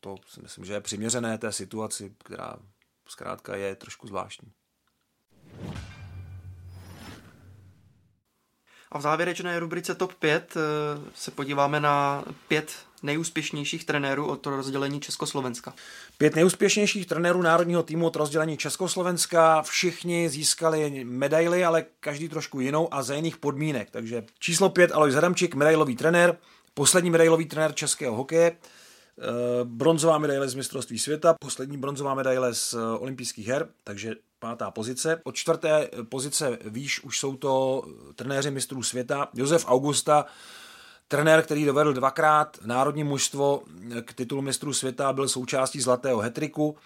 to 0.00 0.16
si 0.26 0.40
myslím, 0.40 0.64
že 0.64 0.72
je 0.72 0.80
přiměřené 0.80 1.38
té 1.38 1.52
situaci, 1.52 2.14
která 2.24 2.56
zkrátka 3.08 3.56
je 3.56 3.76
trošku 3.76 4.06
zvláštní. 4.06 4.52
A 8.94 8.98
v 8.98 9.02
závěrečné 9.02 9.58
rubrice 9.58 9.94
TOP 9.94 10.14
5 10.14 10.54
eh, 10.56 10.60
se 11.14 11.30
podíváme 11.30 11.80
na 11.80 12.24
pět 12.48 12.72
nejúspěšnějších 13.02 13.84
trenérů 13.84 14.26
od 14.26 14.46
rozdělení 14.46 15.00
Československa. 15.00 15.74
Pět 16.18 16.34
nejúspěšnějších 16.34 17.06
trenérů 17.06 17.42
národního 17.42 17.82
týmu 17.82 18.06
od 18.06 18.16
rozdělení 18.16 18.56
Československa. 18.56 19.62
Všichni 19.62 20.28
získali 20.28 21.04
medaily, 21.04 21.64
ale 21.64 21.84
každý 22.00 22.28
trošku 22.28 22.60
jinou 22.60 22.94
a 22.94 23.02
za 23.02 23.14
jiných 23.14 23.36
podmínek. 23.36 23.90
Takže 23.90 24.24
číslo 24.38 24.70
pět 24.70 24.92
Alois 24.92 25.14
Hadamčík, 25.14 25.54
medailový 25.54 25.96
trenér, 25.96 26.36
poslední 26.74 27.10
medailový 27.10 27.46
trenér 27.46 27.74
českého 27.74 28.14
hokeje, 28.14 28.52
eh, 28.52 29.22
bronzová 29.64 30.18
medaile 30.18 30.48
z 30.48 30.54
mistrovství 30.54 30.98
světa, 30.98 31.34
poslední 31.40 31.78
bronzová 31.78 32.14
medaile 32.14 32.54
z 32.54 32.74
eh, 32.74 32.98
olympijských 32.98 33.46
her, 33.46 33.68
takže 33.84 34.14
pátá 34.44 34.70
pozice. 34.70 35.20
Od 35.24 35.34
čtvrté 35.34 35.90
pozice 36.08 36.58
výš 36.64 37.00
už 37.04 37.18
jsou 37.18 37.36
to 37.36 37.82
trenéři 38.14 38.50
mistrů 38.50 38.82
světa. 38.82 39.28
Josef 39.34 39.64
Augusta, 39.68 40.24
trenér, 41.08 41.42
který 41.42 41.64
dovedl 41.64 41.92
dvakrát 41.92 42.58
národní 42.64 43.04
mužstvo 43.04 43.62
k 44.04 44.12
titulu 44.12 44.42
mistrů 44.42 44.72
světa, 44.72 45.12
byl 45.12 45.28
součástí 45.28 45.80
zlatého 45.80 46.20
hetriku. 46.20 46.76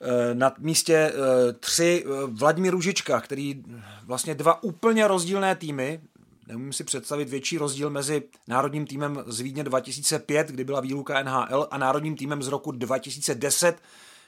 Eh, 0.00 0.34
na 0.34 0.54
místě 0.58 0.94
eh, 0.94 1.52
tři 1.52 2.04
eh, 2.06 2.26
Vladimír 2.26 2.72
Ružička, 2.72 3.20
který 3.20 3.62
vlastně 4.04 4.34
dva 4.34 4.62
úplně 4.62 5.08
rozdílné 5.08 5.56
týmy, 5.56 6.00
nemůžu 6.48 6.72
si 6.72 6.84
představit 6.84 7.28
větší 7.28 7.58
rozdíl 7.58 7.90
mezi 7.90 8.22
národním 8.48 8.86
týmem 8.86 9.24
z 9.26 9.40
Vídně 9.40 9.64
2005, 9.64 10.48
kdy 10.48 10.64
byla 10.64 10.80
výluka 10.80 11.22
NHL, 11.22 11.68
a 11.70 11.78
národním 11.78 12.16
týmem 12.16 12.42
z 12.42 12.48
roku 12.48 12.72
2010, 12.72 13.76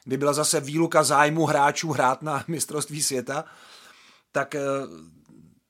kdy 0.05 0.17
byla 0.17 0.33
zase 0.33 0.61
výluka 0.61 1.03
zájmu 1.03 1.47
hráčů 1.47 1.93
hrát 1.93 2.23
na 2.23 2.45
mistrovství 2.49 3.03
světa, 3.03 3.45
tak 4.33 4.55
eh, 4.55 4.61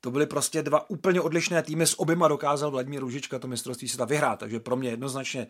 to 0.01 0.11
byly 0.11 0.27
prostě 0.27 0.63
dva 0.63 0.91
úplně 0.91 1.21
odlišné 1.21 1.63
týmy, 1.63 1.87
s 1.87 2.01
oběma 2.01 2.29
dokázal 2.29 2.71
Vladimír 2.71 3.01
Ružička 3.01 3.39
to 3.39 3.49
mistrovství 3.49 3.89
světa 3.89 4.05
vyhrát, 4.05 4.39
takže 4.39 4.61
pro 4.61 4.77
mě 4.77 4.91
jednoznačně 4.91 5.47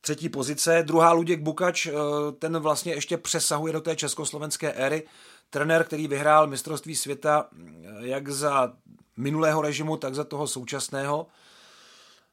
třetí 0.00 0.28
pozice. 0.28 0.82
Druhá 0.82 1.12
Luděk 1.12 1.40
Bukač, 1.40 1.86
eh, 1.86 1.92
ten 2.38 2.58
vlastně 2.58 2.94
ještě 2.94 3.16
přesahuje 3.16 3.72
do 3.72 3.80
té 3.80 3.96
československé 3.96 4.72
éry. 4.72 5.06
Trenér, 5.50 5.84
který 5.84 6.08
vyhrál 6.08 6.46
mistrovství 6.46 6.96
světa 6.96 7.48
eh, 7.52 7.62
jak 8.00 8.28
za 8.28 8.72
minulého 9.16 9.62
režimu, 9.62 9.96
tak 9.96 10.14
za 10.14 10.24
toho 10.24 10.46
současného. 10.46 11.26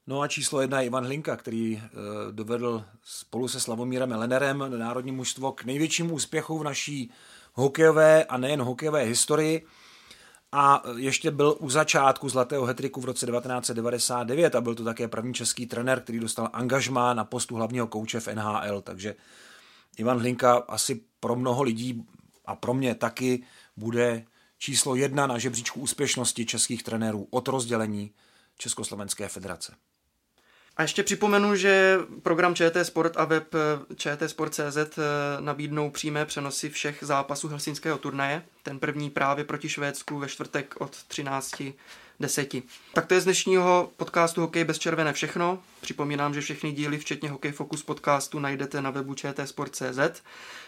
No 0.08 0.22
a 0.22 0.28
číslo 0.28 0.62
jedna 0.62 0.80
je 0.80 0.86
Ivan 0.86 1.06
Hlinka, 1.06 1.36
který 1.36 1.82
eh, 1.84 1.90
dovedl 2.32 2.86
spolu 3.04 3.48
se 3.48 3.60
Slavomírem 3.60 4.12
Lenerem 4.12 4.66
národní 4.78 5.12
mužstvo 5.12 5.52
k 5.52 5.64
největšímu 5.64 6.14
úspěchu 6.14 6.60
v 6.60 6.64
naší 6.64 7.12
hokejové 7.54 8.24
a 8.24 8.38
nejen 8.38 8.62
hokejové 8.62 9.04
historii. 9.04 9.66
A 10.52 10.84
ještě 10.96 11.32
byl 11.32 11.58
u 11.60 11.70
začátku 11.70 12.30
Zlatého 12.30 12.66
hetriku 12.66 13.02
v 13.02 13.06
roce 13.06 13.26
1999 13.26 14.56
a 14.56 14.62
byl 14.62 14.76
to 14.76 14.84
také 14.84 15.08
první 15.08 15.34
český 15.34 15.66
trenér, 15.66 16.02
který 16.02 16.20
dostal 16.20 16.50
angažmá 16.54 17.14
na 17.14 17.26
postu 17.26 17.56
hlavního 17.56 17.88
kouče 17.88 18.20
v 18.20 18.28
NHL. 18.28 18.82
Takže 18.82 19.16
Ivan 19.98 20.20
Hlinka 20.20 20.54
asi 20.54 21.02
pro 21.20 21.36
mnoho 21.36 21.64
lidí 21.64 22.06
a 22.46 22.56
pro 22.56 22.74
mě 22.74 22.96
taky 22.96 23.44
bude 23.78 24.26
číslo 24.58 24.96
jedna 24.96 25.28
na 25.28 25.38
žebříčku 25.38 25.80
úspěšnosti 25.80 26.46
českých 26.46 26.84
trenérů 26.84 27.28
od 27.32 27.48
rozdělení 27.48 28.12
Československé 28.58 29.28
federace. 29.28 29.76
A 30.78 30.82
ještě 30.82 31.04
připomenu, 31.04 31.56
že 31.56 31.98
program 32.24 32.56
ČT 32.56 32.86
Sport 32.86 33.18
a 33.18 33.26
web 33.26 33.56
čtsport.cz 33.96 34.78
eh, 34.78 35.02
nabídnou 35.40 35.90
přímé 35.90 36.26
přenosy 36.26 36.70
všech 36.70 36.98
zápasů 37.02 37.48
helsinského 37.48 37.98
turnaje. 37.98 38.44
Ten 38.64 38.80
první 38.80 39.10
právě 39.10 39.44
proti 39.44 39.70
Švédsku 39.70 40.20
ve 40.20 40.28
čtvrtek 40.28 40.76
od 40.80 41.04
13 41.04 41.64
deseti. 42.20 42.64
Tak 42.94 43.06
to 43.06 43.14
je 43.14 43.22
z 43.22 43.24
dnešního 43.24 43.92
podcastu 43.98 44.42
Hokej 44.42 44.64
bez 44.64 44.80
červené 44.80 45.14
všechno. 45.14 45.60
Připomínám, 45.82 46.34
že 46.34 46.42
všechny 46.42 46.72
díly, 46.72 46.98
včetně 46.98 47.30
Hokej 47.30 47.52
Focus 47.52 47.84
podcastu, 47.84 48.40
najdete 48.40 48.82
na 48.82 48.90
webu 48.90 49.14
čtsport.cz, 49.14 50.22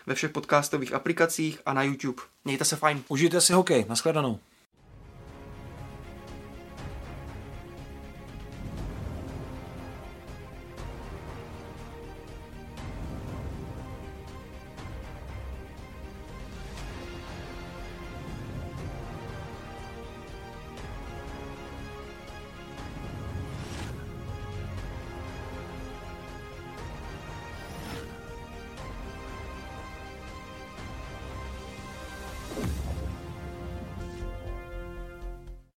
ve 0.06 0.16
všech 0.16 0.32
podcastových 0.32 0.94
aplikacích 0.94 1.60
a 1.66 1.74
na 1.74 1.84
YouTube. 1.84 2.22
Mějte 2.46 2.66
se 2.66 2.76
fajn. 2.76 3.04
Užijte 3.08 3.42
si 3.42 3.54
hokej. 3.54 3.86
Naschledanou. 3.90 4.40